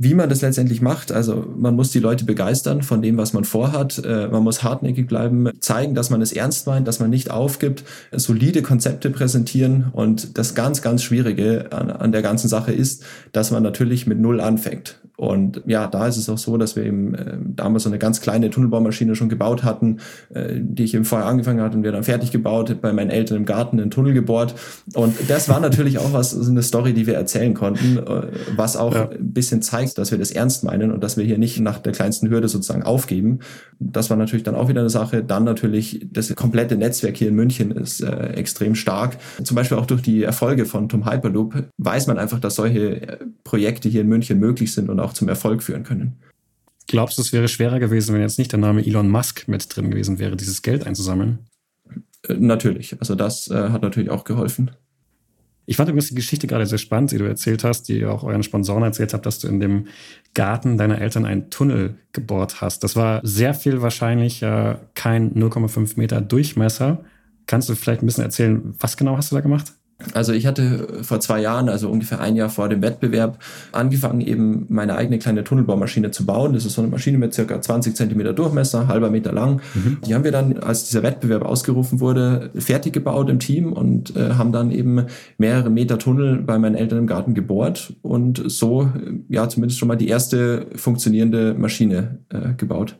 wie 0.03 0.15
man 0.15 0.29
das 0.29 0.41
letztendlich 0.41 0.81
macht. 0.81 1.11
Also 1.11 1.45
man 1.55 1.75
muss 1.75 1.91
die 1.91 1.99
Leute 1.99 2.25
begeistern 2.25 2.81
von 2.81 3.03
dem, 3.03 3.17
was 3.17 3.33
man 3.33 3.43
vorhat. 3.43 4.01
Äh, 4.03 4.29
man 4.29 4.41
muss 4.41 4.63
hartnäckig 4.63 5.05
bleiben, 5.05 5.49
zeigen, 5.59 5.93
dass 5.93 6.09
man 6.09 6.23
es 6.23 6.31
ernst 6.31 6.65
meint, 6.65 6.87
dass 6.87 6.99
man 6.99 7.11
nicht 7.11 7.29
aufgibt, 7.29 7.83
solide 8.11 8.63
Konzepte 8.63 9.11
präsentieren. 9.11 9.91
Und 9.91 10.39
das 10.39 10.55
ganz, 10.55 10.81
ganz 10.81 11.03
Schwierige 11.03 11.71
an, 11.71 11.91
an 11.91 12.11
der 12.11 12.23
ganzen 12.23 12.47
Sache 12.47 12.71
ist, 12.71 13.03
dass 13.31 13.51
man 13.51 13.61
natürlich 13.61 14.07
mit 14.07 14.19
Null 14.19 14.41
anfängt. 14.41 14.99
Und 15.21 15.61
ja, 15.67 15.85
da 15.85 16.07
ist 16.07 16.17
es 16.17 16.29
auch 16.29 16.39
so, 16.39 16.57
dass 16.57 16.75
wir 16.75 16.83
eben 16.83 17.13
äh, 17.13 17.37
damals 17.45 17.83
so 17.83 17.89
eine 17.89 17.99
ganz 17.99 18.21
kleine 18.21 18.49
Tunnelbaumaschine 18.49 19.13
schon 19.13 19.29
gebaut 19.29 19.63
hatten, 19.63 19.97
äh, 20.33 20.55
die 20.59 20.85
ich 20.85 20.95
eben 20.95 21.05
vorher 21.05 21.27
angefangen 21.27 21.61
hatte 21.61 21.77
und 21.77 21.83
wir 21.83 21.91
dann 21.91 22.03
fertig 22.03 22.31
gebaut, 22.31 22.81
bei 22.81 22.91
meinen 22.91 23.11
Eltern 23.11 23.37
im 23.37 23.45
Garten 23.45 23.79
einen 23.79 23.91
Tunnel 23.91 24.15
gebohrt. 24.15 24.55
Und 24.95 25.15
das 25.27 25.47
war 25.47 25.59
natürlich 25.59 25.99
auch 25.99 26.11
was, 26.11 26.31
so 26.31 26.49
eine 26.49 26.63
Story, 26.63 26.93
die 26.93 27.05
wir 27.05 27.13
erzählen 27.13 27.53
konnten, 27.53 27.99
äh, 27.99 28.29
was 28.55 28.75
auch 28.75 28.95
ja. 28.95 29.09
ein 29.09 29.31
bisschen 29.31 29.61
zeigt, 29.61 29.99
dass 29.99 30.09
wir 30.09 30.17
das 30.17 30.31
ernst 30.31 30.63
meinen 30.63 30.91
und 30.91 31.03
dass 31.03 31.17
wir 31.17 31.23
hier 31.23 31.37
nicht 31.37 31.59
nach 31.59 31.77
der 31.77 31.91
kleinsten 31.91 32.27
Hürde 32.31 32.47
sozusagen 32.47 32.81
aufgeben. 32.81 33.41
Das 33.79 34.09
war 34.09 34.17
natürlich 34.17 34.43
dann 34.43 34.55
auch 34.55 34.69
wieder 34.69 34.81
eine 34.81 34.89
Sache. 34.89 35.23
Dann 35.23 35.43
natürlich 35.43 36.07
das 36.11 36.33
komplette 36.35 36.77
Netzwerk 36.77 37.15
hier 37.15 37.27
in 37.27 37.35
München 37.35 37.69
ist 37.69 38.01
äh, 38.01 38.29
extrem 38.33 38.73
stark. 38.73 39.17
Zum 39.43 39.53
Beispiel 39.53 39.77
auch 39.77 39.85
durch 39.85 40.01
die 40.01 40.23
Erfolge 40.23 40.65
von 40.65 40.89
Tom 40.89 41.07
Hyperloop 41.07 41.65
weiß 41.77 42.07
man 42.07 42.17
einfach, 42.17 42.39
dass 42.39 42.55
solche 42.55 43.01
äh, 43.01 43.17
Projekte 43.43 43.87
hier 43.87 44.01
in 44.01 44.07
München 44.07 44.39
möglich 44.39 44.73
sind 44.73 44.89
und 44.89 44.99
auch 44.99 45.10
auch 45.11 45.13
zum 45.13 45.27
Erfolg 45.27 45.61
führen 45.61 45.83
können. 45.83 46.17
Glaubst 46.87 47.17
du, 47.17 47.21
es 47.21 47.31
wäre 47.31 47.47
schwerer 47.47 47.79
gewesen, 47.79 48.13
wenn 48.13 48.21
jetzt 48.21 48.39
nicht 48.39 48.51
der 48.51 48.59
Name 48.59 48.85
Elon 48.85 49.09
Musk 49.09 49.47
mit 49.47 49.75
drin 49.75 49.91
gewesen 49.91 50.19
wäre, 50.19 50.35
dieses 50.35 50.61
Geld 50.61 50.87
einzusammeln? 50.87 51.39
Äh, 52.27 52.35
natürlich. 52.35 52.99
Also 52.99 53.15
das 53.15 53.49
äh, 53.49 53.69
hat 53.69 53.81
natürlich 53.81 54.09
auch 54.09 54.23
geholfen. 54.23 54.71
Ich 55.67 55.77
fand 55.77 55.89
übrigens 55.89 56.09
die 56.09 56.15
Geschichte 56.15 56.47
gerade 56.47 56.65
sehr 56.65 56.79
spannend, 56.79 57.11
die 57.11 57.17
du 57.17 57.25
erzählt 57.25 57.63
hast, 57.63 57.83
die 57.83 57.99
ihr 57.99 58.11
auch 58.11 58.23
euren 58.23 58.43
Sponsoren 58.43 58.83
erzählt 58.83 59.13
habt, 59.13 59.25
dass 59.25 59.39
du 59.39 59.47
in 59.47 59.59
dem 59.59 59.87
Garten 60.33 60.77
deiner 60.77 60.99
Eltern 60.99 61.25
einen 61.25 61.49
Tunnel 61.49 61.95
gebohrt 62.13 62.61
hast. 62.61 62.83
Das 62.83 62.95
war 62.95 63.21
sehr 63.23 63.53
viel 63.53 63.81
wahrscheinlich 63.81 64.41
äh, 64.41 64.75
kein 64.95 65.33
0,5 65.33 65.93
Meter 65.97 66.19
Durchmesser. 66.19 67.05
Kannst 67.45 67.69
du 67.69 67.75
vielleicht 67.75 68.01
ein 68.01 68.07
bisschen 68.07 68.23
erzählen, 68.23 68.73
was 68.79 68.97
genau 68.97 69.17
hast 69.17 69.31
du 69.31 69.35
da 69.35 69.41
gemacht? 69.41 69.73
Also 70.13 70.33
ich 70.33 70.45
hatte 70.45 70.87
vor 71.03 71.19
zwei 71.19 71.41
Jahren, 71.41 71.69
also 71.69 71.89
ungefähr 71.89 72.19
ein 72.19 72.35
Jahr 72.35 72.49
vor 72.49 72.69
dem 72.69 72.81
Wettbewerb, 72.81 73.39
angefangen 73.71 74.21
eben 74.21 74.65
meine 74.69 74.95
eigene 74.95 75.19
kleine 75.19 75.43
Tunnelbaumaschine 75.43 76.11
zu 76.11 76.25
bauen. 76.25 76.53
Das 76.53 76.65
ist 76.65 76.73
so 76.73 76.81
eine 76.81 76.91
Maschine 76.91 77.17
mit 77.17 77.33
circa 77.33 77.61
20 77.61 77.95
Zentimeter 77.95 78.33
Durchmesser, 78.33 78.87
halber 78.87 79.09
Meter 79.09 79.31
lang. 79.31 79.61
Mhm. 79.73 79.97
Die 80.05 80.13
haben 80.15 80.23
wir 80.23 80.31
dann, 80.31 80.57
als 80.57 80.85
dieser 80.85 81.03
Wettbewerb 81.03 81.43
ausgerufen 81.43 81.99
wurde, 81.99 82.49
fertig 82.55 82.93
gebaut 82.93 83.29
im 83.29 83.39
Team 83.39 83.73
und 83.73 84.15
äh, 84.15 84.31
haben 84.33 84.51
dann 84.51 84.71
eben 84.71 85.05
mehrere 85.37 85.69
Meter 85.69 85.97
Tunnel 85.97 86.37
bei 86.37 86.57
meinen 86.57 86.75
Eltern 86.75 86.99
im 86.99 87.07
Garten 87.07 87.33
gebohrt 87.33 87.93
und 88.01 88.41
so 88.45 88.91
ja 89.29 89.47
zumindest 89.49 89.79
schon 89.79 89.87
mal 89.87 89.95
die 89.95 90.07
erste 90.07 90.67
funktionierende 90.75 91.53
Maschine 91.53 92.19
äh, 92.29 92.53
gebaut. 92.55 92.95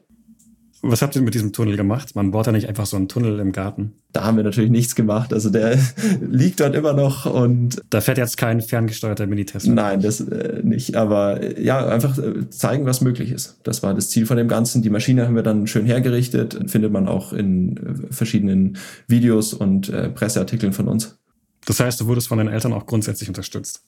Was 0.84 1.02
habt 1.02 1.16
ihr 1.16 1.22
mit 1.22 1.36
diesem 1.36 1.54
Tunnel 1.54 1.78
gemacht? 1.78 2.16
Man 2.16 2.32
bohrt 2.32 2.48
ja 2.48 2.52
nicht 2.52 2.68
einfach 2.68 2.88
so 2.88 2.98
einen 2.98 3.08
Tunnel 3.08 3.40
im 3.40 3.52
Garten. 3.52 3.94
Da 4.14 4.24
haben 4.24 4.38
wir 4.38 4.44
natürlich 4.44 4.72
nichts 4.72 4.96
gemacht. 4.96 5.32
Also 5.32 5.50
der 5.50 5.78
liegt 6.22 6.60
dort 6.60 6.76
immer 6.76 6.94
noch 6.94 7.26
und. 7.28 7.82
Da 7.90 8.02
fährt 8.02 8.18
jetzt 8.18 8.38
kein 8.38 8.62
ferngesteuerter 8.62 9.28
Minitest. 9.28 9.68
Nein, 9.68 10.02
das 10.02 10.22
äh, 10.22 10.62
nicht. 10.64 10.96
Aber 10.96 11.42
äh, 11.42 11.64
ja, 11.64 11.86
einfach 11.88 12.18
äh, 12.18 12.50
zeigen, 12.50 12.86
was 12.86 13.02
möglich 13.02 13.32
ist. 13.32 13.60
Das 13.64 13.84
war 13.84 13.94
das 13.94 14.10
Ziel 14.10 14.26
von 14.26 14.38
dem 14.38 14.48
Ganzen. 14.48 14.82
Die 14.82 14.90
Maschine 14.90 15.26
haben 15.26 15.36
wir 15.36 15.44
dann 15.44 15.68
schön 15.68 15.86
hergerichtet. 15.86 16.58
Findet 16.68 16.92
man 16.92 17.08
auch 17.08 17.32
in 17.32 17.78
äh, 17.78 18.14
verschiedenen 18.14 18.78
Videos 19.08 19.54
und 19.54 19.90
äh, 19.90 20.10
Presseartikeln 20.10 20.74
von 20.74 20.88
uns. 20.88 21.18
Das 21.66 21.80
heißt, 21.80 22.02
du 22.02 22.08
wurdest 22.08 22.28
von 22.28 22.40
deinen 22.40 22.50
Eltern 22.50 22.74
auch 22.74 22.88
grundsätzlich 22.88 23.30
unterstützt. 23.30 23.86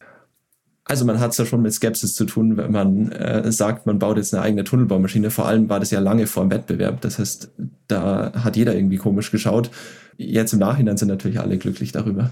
Also 0.85 1.05
man 1.05 1.19
hat 1.19 1.31
es 1.31 1.37
ja 1.37 1.45
schon 1.45 1.61
mit 1.61 1.73
Skepsis 1.73 2.13
zu 2.13 2.25
tun, 2.25 2.57
wenn 2.57 2.71
man 2.71 3.11
äh, 3.13 3.51
sagt, 3.51 3.85
man 3.85 3.99
baut 3.99 4.17
jetzt 4.17 4.33
eine 4.33 4.43
eigene 4.43 4.65
Tunnelbaumaschine. 4.65 5.31
Vor 5.31 5.47
allem 5.47 5.69
war 5.69 5.79
das 5.79 5.91
ja 5.91 5.99
lange 5.99 6.27
vor 6.27 6.43
dem 6.43 6.51
Wettbewerb. 6.51 6.99
Das 7.01 7.19
heißt, 7.19 7.51
da 7.87 8.33
hat 8.43 8.57
jeder 8.57 8.75
irgendwie 8.75 8.97
komisch 8.97 9.31
geschaut. 9.31 9.71
Jetzt 10.17 10.53
im 10.53 10.59
Nachhinein 10.59 10.97
sind 10.97 11.07
natürlich 11.07 11.39
alle 11.39 11.57
glücklich 11.57 11.93
darüber. 11.93 12.31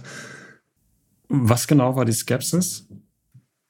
Was 1.30 1.68
genau 1.68 1.96
war 1.96 2.04
die 2.04 2.12
Skepsis? 2.12 2.88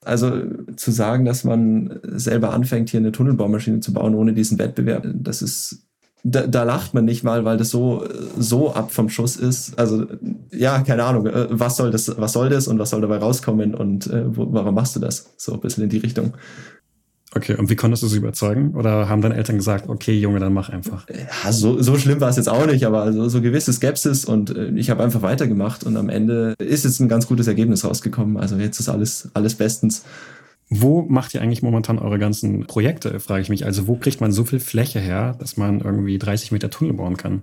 Also 0.04 0.42
zu 0.76 0.90
sagen, 0.90 1.26
dass 1.26 1.44
man 1.44 2.00
selber 2.04 2.52
anfängt, 2.52 2.90
hier 2.90 3.00
eine 3.00 3.12
Tunnelbaumaschine 3.12 3.82
zu 3.82 3.94
bauen 3.94 4.16
ohne 4.16 4.34
diesen 4.34 4.58
Wettbewerb, 4.58 5.06
das 5.14 5.44
ist 5.44 5.86
da, 6.24 6.46
da 6.46 6.64
lacht 6.64 6.94
man 6.94 7.06
nicht 7.06 7.24
mal, 7.24 7.46
weil 7.46 7.58
das 7.58 7.70
so, 7.70 8.06
so 8.38 8.74
ab 8.74 8.92
vom 8.92 9.10
Schuss 9.10 9.36
ist. 9.36 9.78
Also, 9.80 10.06
ja, 10.52 10.80
keine 10.80 11.04
Ahnung, 11.04 11.28
äh, 11.28 11.48
was 11.50 11.78
soll 11.78 11.92
das, 11.92 12.14
was 12.18 12.34
soll 12.34 12.50
das 12.50 12.68
und 12.68 12.80
was 12.80 12.92
soll 12.92 13.02
dabei 13.02 13.18
rauskommen 13.18 13.74
und 13.74 14.08
äh, 14.08 14.36
wo, 14.36 14.48
warum 14.52 14.76
machst 14.76 14.96
du 14.96 15.00
das? 15.00 15.34
So 15.38 15.54
ein 15.54 15.60
bisschen 15.60 15.84
in 15.84 15.90
die 15.90 15.98
Richtung. 15.98 16.34
Okay, 17.34 17.56
und 17.56 17.70
wie 17.70 17.78
konntest 17.78 18.04
du 18.04 18.08
sie 18.08 18.18
überzeugen? 18.18 18.76
Oder 18.76 19.08
haben 19.08 19.22
deine 19.22 19.36
Eltern 19.36 19.56
gesagt, 19.56 19.88
okay, 19.88 20.20
Junge, 20.20 20.40
dann 20.40 20.54
mach 20.54 20.70
einfach? 20.70 21.08
Ja, 21.10 21.52
so, 21.54 21.82
so 21.82 21.98
schlimm 21.98 22.20
war 22.20 22.30
es 22.30 22.36
jetzt 22.36 22.50
auch 22.50 22.66
nicht, 22.66 22.86
aber 22.86 23.14
so, 23.14 23.30
so 23.30 23.42
gewisse 23.42 23.72
Skepsis 23.72 24.26
und 24.26 24.56
äh, 24.56 24.72
ich 24.76 24.90
habe 24.90 25.02
einfach 25.02 25.22
weitergemacht 25.22 25.86
und 25.86 25.96
am 25.96 26.10
Ende 26.10 26.56
ist 26.60 26.84
jetzt 26.84 27.00
ein 27.00 27.08
ganz 27.08 27.28
gutes 27.28 27.48
Ergebnis 27.48 27.86
rausgekommen. 27.86 28.36
Also 28.38 28.58
jetzt 28.58 28.80
ist 28.80 28.90
alles, 28.90 29.30
alles 29.34 29.56
bestens. 29.56 30.04
Wo 30.74 31.02
macht 31.02 31.34
ihr 31.34 31.42
eigentlich 31.42 31.62
momentan 31.62 32.00
eure 32.00 32.18
ganzen 32.18 32.66
Projekte, 32.66 33.20
frage 33.20 33.42
ich 33.42 33.50
mich. 33.50 33.66
Also 33.66 33.88
wo 33.88 33.98
kriegt 33.98 34.22
man 34.22 34.32
so 34.32 34.46
viel 34.46 34.62
Fläche 34.62 35.02
her, 35.02 35.36
dass 35.38 35.58
man 35.58 35.82
irgendwie 35.82 36.18
30 36.18 36.54
Meter 36.54 36.70
Tunnel 36.70 36.94
bauen 36.94 37.18
kann? 37.18 37.42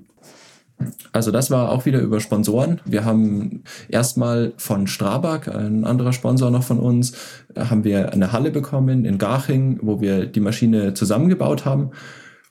Also 1.13 1.31
das 1.31 1.51
war 1.51 1.71
auch 1.71 1.85
wieder 1.85 2.01
über 2.01 2.21
Sponsoren. 2.21 2.81
Wir 2.87 3.05
haben 3.05 3.65
erstmal 3.91 4.55
von 4.57 4.87
Strabag, 4.87 5.49
ein 5.49 5.85
anderer 5.85 6.15
Sponsor 6.15 6.51
noch 6.51 6.63
von 6.63 6.79
uns, 6.79 7.13
haben 7.55 7.85
wir 7.85 8.15
eine 8.15 8.33
Halle 8.33 8.51
bekommen 8.51 9.05
in 9.05 9.19
Garching, 9.19 9.79
wo 9.83 10.01
wir 10.01 10.25
die 10.25 10.41
Maschine 10.41 10.95
zusammengebaut 10.95 11.67
haben. 11.67 11.91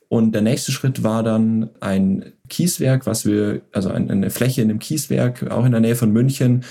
Und 0.08 0.32
der 0.32 0.42
nächste 0.42 0.70
Schritt 0.70 1.02
war 1.02 1.24
dann 1.24 1.70
ein 1.80 2.32
Kieswerk, 2.48 3.04
was 3.04 3.26
wir, 3.26 3.62
also 3.72 3.90
eine 3.90 4.30
Fläche 4.30 4.62
in 4.62 4.70
einem 4.70 4.78
Kieswerk, 4.78 5.50
auch 5.50 5.64
in 5.64 5.72
der 5.72 5.80
Nähe 5.80 5.96
von 5.96 6.12
München, 6.12 6.64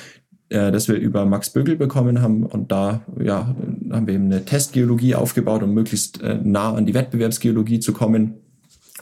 äh, 0.49 0.71
das 0.71 0.87
wir 0.87 0.95
über 0.95 1.25
Max 1.25 1.49
Bögel 1.49 1.75
bekommen 1.75 2.21
haben. 2.21 2.45
Und 2.45 2.71
da 2.71 3.01
ja, 3.19 3.55
haben 3.91 4.07
wir 4.07 4.13
eben 4.13 4.25
eine 4.25 4.45
Testgeologie 4.45 5.15
aufgebaut, 5.15 5.63
um 5.63 5.73
möglichst 5.73 6.21
äh, 6.21 6.39
nah 6.41 6.73
an 6.73 6.85
die 6.85 6.93
Wettbewerbsgeologie 6.93 7.79
zu 7.79 7.93
kommen 7.93 8.35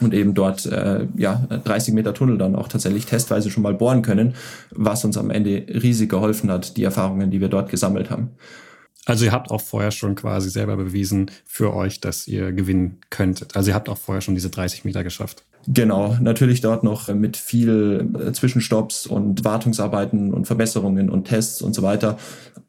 und 0.02 0.14
eben 0.14 0.34
dort 0.34 0.66
äh, 0.66 1.08
ja 1.16 1.48
30 1.64 1.94
Meter 1.94 2.14
Tunnel 2.14 2.38
dann 2.38 2.56
auch 2.56 2.68
tatsächlich 2.68 3.06
testweise 3.06 3.50
schon 3.50 3.64
mal 3.64 3.74
bohren 3.74 4.02
können, 4.02 4.36
was 4.72 5.06
uns 5.06 5.18
am 5.18 5.30
Ende 5.30 5.66
riesig 5.70 6.10
geholfen 6.10 6.52
hat, 6.52 6.78
die 6.78 6.84
Erfahrungen, 6.84 7.32
die 7.32 7.40
wir 7.42 7.48
dort 7.48 7.70
gesammelt 7.70 8.10
haben. 8.10 8.32
Also 9.06 9.26
ihr 9.26 9.32
habt 9.32 9.52
auch 9.52 9.62
vorher 9.62 9.92
schon 9.92 10.16
quasi 10.16 10.50
selber 10.50 10.76
bewiesen 10.76 11.30
für 11.46 11.74
euch, 11.76 12.02
dass 12.02 12.28
ihr 12.28 12.52
gewinnen 12.52 12.98
könntet. 13.12 13.56
Also 13.56 13.70
ihr 13.70 13.76
habt 13.76 13.88
auch 13.88 14.00
vorher 14.00 14.22
schon 14.22 14.34
diese 14.34 14.50
30 14.50 14.84
Meter 14.84 15.04
geschafft. 15.04 15.46
Genau, 15.68 16.16
natürlich 16.22 16.62
dort 16.62 16.84
noch 16.84 17.12
mit 17.14 17.38
viel 17.38 18.12
äh, 18.20 18.32
Zwischenstopps 18.32 19.08
und 19.08 19.44
Wartungsarbeiten 19.44 20.32
und 20.32 20.46
Verbesserungen 20.46 21.10
und 21.10 21.26
Tests 21.26 21.62
und 21.62 21.74
so 21.74 21.82
weiter. 21.82 22.18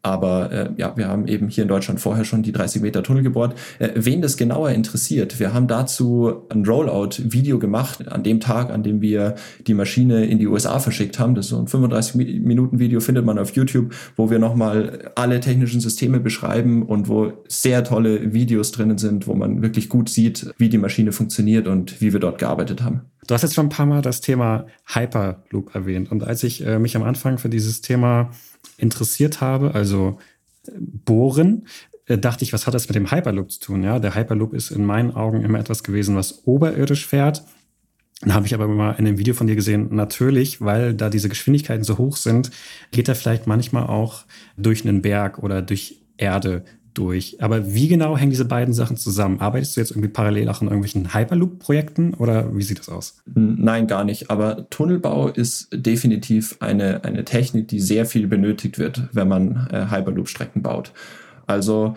Aber 0.02 0.52
äh, 0.52 0.70
ja, 0.76 0.96
wir 0.96 1.08
haben 1.08 1.26
eben 1.26 1.48
hier 1.48 1.62
in 1.62 1.68
Deutschland 1.68 2.00
vorher 2.00 2.24
schon 2.24 2.42
die 2.42 2.52
30 2.52 2.80
Meter 2.80 3.02
Tunnel 3.02 3.22
gebohrt. 3.22 3.58
Äh, 3.78 3.90
wen 3.96 4.22
das 4.22 4.36
genauer 4.36 4.70
interessiert, 4.70 5.38
wir 5.40 5.52
haben 5.52 5.66
dazu 5.66 6.44
ein 6.48 6.64
Rollout-Video 6.64 7.58
gemacht 7.58 8.08
an 8.08 8.22
dem 8.22 8.40
Tag, 8.40 8.70
an 8.70 8.82
dem 8.82 9.02
wir 9.02 9.34
die 9.66 9.74
Maschine 9.74 10.24
in 10.24 10.38
die 10.38 10.46
USA 10.46 10.78
verschickt 10.78 11.18
haben. 11.18 11.34
Das 11.34 11.46
ist 11.46 11.50
so 11.50 11.58
ein 11.58 11.66
35 11.66 12.40
Minuten 12.40 12.78
Video, 12.78 13.00
findet 13.00 13.26
man 13.26 13.38
auf 13.38 13.54
YouTube, 13.56 13.92
wo 14.16 14.30
wir 14.30 14.38
nochmal 14.38 15.10
alle 15.16 15.40
technischen 15.40 15.80
Systeme 15.80 16.20
beschreiben 16.20 16.84
und 16.84 17.08
wo 17.08 17.32
sehr 17.48 17.84
tolle 17.84 18.32
Videos 18.32 18.72
drinnen 18.72 18.96
sind, 18.96 19.26
wo 19.26 19.34
man 19.34 19.60
wirklich 19.60 19.90
gut 19.90 20.08
sieht, 20.08 20.54
wie 20.56 20.70
die 20.70 20.78
Maschine 20.78 21.12
funktioniert 21.12 21.66
und 21.66 22.00
wie 22.00 22.12
wir 22.12 22.20
dort 22.20 22.38
gearbeitet 22.38 22.82
haben 22.82 22.85
haben. 22.86 23.02
Du 23.26 23.34
hast 23.34 23.42
jetzt 23.42 23.54
schon 23.54 23.66
ein 23.66 23.70
paar 23.70 23.86
Mal 23.86 24.02
das 24.02 24.20
Thema 24.20 24.66
Hyperloop 24.86 25.74
erwähnt. 25.74 26.10
Und 26.10 26.22
als 26.22 26.42
ich 26.42 26.64
äh, 26.64 26.78
mich 26.78 26.96
am 26.96 27.02
Anfang 27.02 27.38
für 27.38 27.48
dieses 27.48 27.80
Thema 27.80 28.30
interessiert 28.78 29.40
habe, 29.40 29.74
also 29.74 30.18
äh, 30.66 30.70
Bohren, 30.78 31.66
äh, 32.06 32.18
dachte 32.18 32.44
ich, 32.44 32.52
was 32.52 32.66
hat 32.66 32.74
das 32.74 32.88
mit 32.88 32.94
dem 32.94 33.10
Hyperloop 33.10 33.50
zu 33.50 33.60
tun? 33.60 33.82
Ja, 33.82 33.98
der 33.98 34.14
Hyperloop 34.14 34.54
ist 34.54 34.70
in 34.70 34.84
meinen 34.84 35.10
Augen 35.10 35.42
immer 35.42 35.58
etwas 35.58 35.82
gewesen, 35.82 36.16
was 36.16 36.46
oberirdisch 36.46 37.06
fährt. 37.06 37.44
Dann 38.22 38.32
habe 38.32 38.46
ich 38.46 38.54
aber 38.54 38.66
mal 38.66 38.92
in 38.92 39.06
einem 39.06 39.18
Video 39.18 39.34
von 39.34 39.46
dir 39.46 39.56
gesehen, 39.56 39.94
natürlich, 39.94 40.62
weil 40.62 40.94
da 40.94 41.10
diese 41.10 41.28
Geschwindigkeiten 41.28 41.84
so 41.84 41.98
hoch 41.98 42.16
sind, 42.16 42.50
geht 42.90 43.08
er 43.08 43.14
vielleicht 43.14 43.46
manchmal 43.46 43.88
auch 43.88 44.24
durch 44.56 44.86
einen 44.86 45.02
Berg 45.02 45.42
oder 45.42 45.60
durch 45.60 46.00
Erde 46.16 46.64
durch. 46.96 47.36
Aber 47.40 47.74
wie 47.74 47.88
genau 47.88 48.16
hängen 48.16 48.30
diese 48.30 48.44
beiden 48.44 48.74
Sachen 48.74 48.96
zusammen? 48.96 49.40
Arbeitest 49.40 49.76
du 49.76 49.80
jetzt 49.80 49.90
irgendwie 49.90 50.08
parallel 50.08 50.48
auch 50.48 50.60
an 50.60 50.68
irgendwelchen 50.68 51.14
Hyperloop-Projekten 51.14 52.14
oder 52.14 52.56
wie 52.56 52.62
sieht 52.62 52.78
das 52.78 52.88
aus? 52.88 53.22
Nein, 53.34 53.86
gar 53.86 54.04
nicht. 54.04 54.30
Aber 54.30 54.68
Tunnelbau 54.70 55.28
ist 55.28 55.68
definitiv 55.72 56.56
eine, 56.60 57.04
eine 57.04 57.24
Technik, 57.24 57.68
die 57.68 57.80
sehr 57.80 58.06
viel 58.06 58.26
benötigt 58.26 58.78
wird, 58.78 59.08
wenn 59.12 59.28
man 59.28 59.68
äh, 59.70 59.86
Hyperloop-Strecken 59.90 60.62
baut. 60.62 60.92
Also 61.46 61.94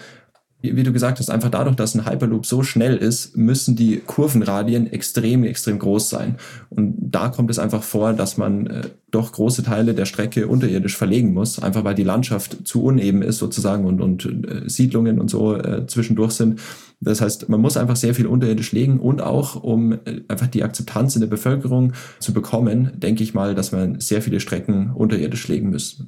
wie 0.62 0.84
du 0.84 0.92
gesagt 0.92 1.20
hast, 1.20 1.30
einfach 1.30 1.50
dadurch, 1.50 1.76
dass 1.76 1.96
ein 1.96 2.06
Hyperloop 2.06 2.46
so 2.46 2.64
schnell 2.64 2.98
ist, 2.98 3.38
müssen 3.38 3.78
die 3.78 4.02
Kurvenradien 4.06 4.92
extrem, 4.92 5.46
extrem 5.46 5.80
groß 5.80 6.10
sein. 6.10 6.36
Und 6.70 6.96
da 7.00 7.30
kommt 7.30 7.50
es 7.50 7.60
einfach 7.60 7.82
vor, 7.82 8.12
dass 8.14 8.36
man 8.38 8.68
äh, 8.68 8.82
doch 9.10 9.32
große 9.32 9.64
Teile 9.64 9.94
der 9.94 10.06
Strecke 10.06 10.48
unterirdisch 10.48 10.98
verlegen 10.98 11.34
muss, 11.34 11.60
einfach 11.60 11.86
weil 11.86 11.96
die 11.96 12.04
Landschaft 12.04 12.68
zu 12.68 12.84
uneben 12.84 13.22
ist 13.22 13.38
sozusagen 13.38 13.86
und, 13.86 14.02
und 14.02 14.26
äh, 14.26 14.70
Siedlungen 14.70 15.20
und 15.20 15.30
so 15.30 15.56
äh, 15.56 15.88
zwischendurch 15.88 16.34
sind. 16.34 16.60
Das 17.00 17.22
heißt, 17.22 17.48
man 17.48 17.62
muss 17.62 17.78
einfach 17.78 17.96
sehr 17.96 18.14
viel 18.14 18.28
unterirdisch 18.28 18.74
legen 18.74 19.00
und 19.00 19.22
auch, 19.22 19.64
um 19.64 19.94
äh, 19.94 20.22
einfach 20.28 20.48
die 20.48 20.64
Akzeptanz 20.64 21.16
in 21.16 21.22
der 21.22 21.30
Bevölkerung 21.30 21.94
zu 22.20 22.34
bekommen, 22.34 22.92
denke 22.98 23.24
ich 23.24 23.34
mal, 23.34 23.56
dass 23.56 23.72
man 23.72 24.02
sehr 24.02 24.22
viele 24.22 24.42
Strecken 24.42 24.92
unterirdisch 24.92 25.48
legen 25.48 25.70
muss. 25.70 26.04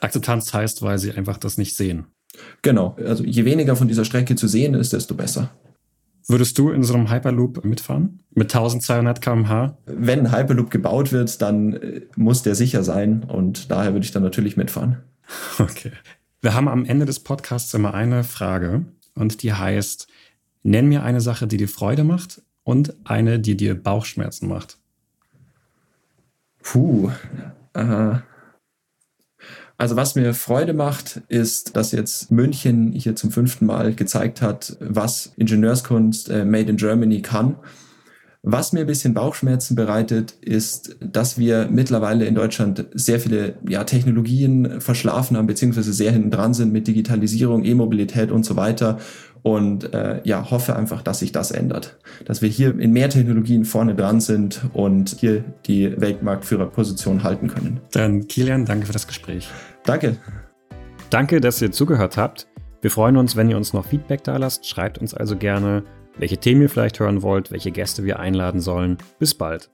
Akzeptanz 0.00 0.52
heißt, 0.52 0.82
weil 0.82 0.98
sie 0.98 1.12
einfach 1.12 1.38
das 1.38 1.56
nicht 1.56 1.76
sehen. 1.76 2.06
Genau, 2.62 2.96
also 3.04 3.24
je 3.24 3.44
weniger 3.44 3.76
von 3.76 3.88
dieser 3.88 4.04
Strecke 4.04 4.36
zu 4.36 4.48
sehen 4.48 4.74
ist, 4.74 4.92
desto 4.92 5.14
besser. 5.14 5.50
Würdest 6.28 6.56
du 6.58 6.70
in 6.70 6.82
so 6.82 6.94
einem 6.94 7.10
Hyperloop 7.10 7.64
mitfahren? 7.64 8.20
Mit 8.30 8.54
1200 8.54 9.20
km/h? 9.20 9.76
Wenn 9.86 10.20
ein 10.20 10.32
Hyperloop 10.32 10.70
gebaut 10.70 11.12
wird, 11.12 11.42
dann 11.42 11.74
äh, 11.74 12.02
muss 12.16 12.42
der 12.42 12.54
sicher 12.54 12.84
sein 12.84 13.24
und 13.24 13.70
daher 13.70 13.92
würde 13.92 14.04
ich 14.04 14.12
dann 14.12 14.22
natürlich 14.22 14.56
mitfahren. 14.56 14.98
Okay. 15.58 15.92
Wir 16.42 16.54
haben 16.54 16.68
am 16.68 16.84
Ende 16.84 17.06
des 17.06 17.20
Podcasts 17.20 17.72
immer 17.72 17.94
eine 17.94 18.24
Frage 18.24 18.84
und 19.14 19.42
die 19.44 19.52
heißt, 19.52 20.08
nenn 20.64 20.88
mir 20.88 21.04
eine 21.04 21.20
Sache, 21.20 21.46
die 21.46 21.56
dir 21.56 21.68
Freude 21.68 22.02
macht 22.02 22.42
und 22.64 22.96
eine, 23.04 23.38
die 23.38 23.56
dir 23.56 23.80
Bauchschmerzen 23.80 24.48
macht. 24.48 24.78
Puh. 26.62 27.10
Äh, 27.74 28.16
also 29.82 29.96
was 29.96 30.14
mir 30.14 30.32
Freude 30.32 30.74
macht, 30.74 31.22
ist, 31.26 31.74
dass 31.74 31.90
jetzt 31.90 32.30
München 32.30 32.92
hier 32.92 33.16
zum 33.16 33.32
fünften 33.32 33.66
Mal 33.66 33.96
gezeigt 33.96 34.40
hat, 34.40 34.76
was 34.78 35.32
Ingenieurskunst 35.36 36.30
äh, 36.30 36.44
Made 36.44 36.70
in 36.70 36.76
Germany 36.76 37.20
kann. 37.20 37.56
Was 38.44 38.72
mir 38.72 38.80
ein 38.80 38.86
bisschen 38.88 39.14
Bauchschmerzen 39.14 39.76
bereitet, 39.76 40.32
ist, 40.40 40.96
dass 40.98 41.38
wir 41.38 41.68
mittlerweile 41.70 42.24
in 42.24 42.34
Deutschland 42.34 42.86
sehr 42.92 43.20
viele 43.20 43.54
ja, 43.68 43.84
Technologien 43.84 44.80
verschlafen 44.80 45.36
haben, 45.36 45.46
beziehungsweise 45.46 45.92
sehr 45.92 46.10
hinten 46.10 46.32
dran 46.32 46.52
sind 46.52 46.72
mit 46.72 46.88
Digitalisierung, 46.88 47.64
E-Mobilität 47.64 48.32
und 48.32 48.44
so 48.44 48.56
weiter. 48.56 48.98
Und 49.42 49.94
äh, 49.94 50.20
ja, 50.24 50.50
hoffe 50.50 50.74
einfach, 50.74 51.02
dass 51.02 51.20
sich 51.20 51.30
das 51.30 51.52
ändert. 51.52 51.98
Dass 52.24 52.42
wir 52.42 52.48
hier 52.48 52.76
in 52.78 52.92
mehr 52.92 53.10
Technologien 53.10 53.64
vorne 53.64 53.94
dran 53.94 54.20
sind 54.20 54.62
und 54.72 55.16
hier 55.20 55.44
die 55.66 56.00
Weltmarktführerposition 56.00 57.22
halten 57.22 57.46
können. 57.46 57.80
Dann 57.92 58.26
Kilian, 58.26 58.64
danke 58.64 58.86
für 58.86 58.92
das 58.92 59.06
Gespräch. 59.06 59.48
Danke. 59.84 60.16
Danke, 61.10 61.40
dass 61.40 61.62
ihr 61.62 61.70
zugehört 61.70 62.16
habt. 62.16 62.48
Wir 62.80 62.90
freuen 62.90 63.16
uns, 63.16 63.36
wenn 63.36 63.48
ihr 63.48 63.56
uns 63.56 63.72
noch 63.72 63.86
Feedback 63.86 64.24
da 64.24 64.36
lasst. 64.36 64.66
Schreibt 64.66 64.98
uns 64.98 65.14
also 65.14 65.36
gerne, 65.36 65.84
welche 66.18 66.38
Themen 66.38 66.62
ihr 66.62 66.70
vielleicht 66.70 67.00
hören 67.00 67.22
wollt, 67.22 67.50
welche 67.50 67.70
Gäste 67.70 68.04
wir 68.04 68.18
einladen 68.18 68.60
sollen. 68.60 68.98
Bis 69.18 69.34
bald. 69.34 69.70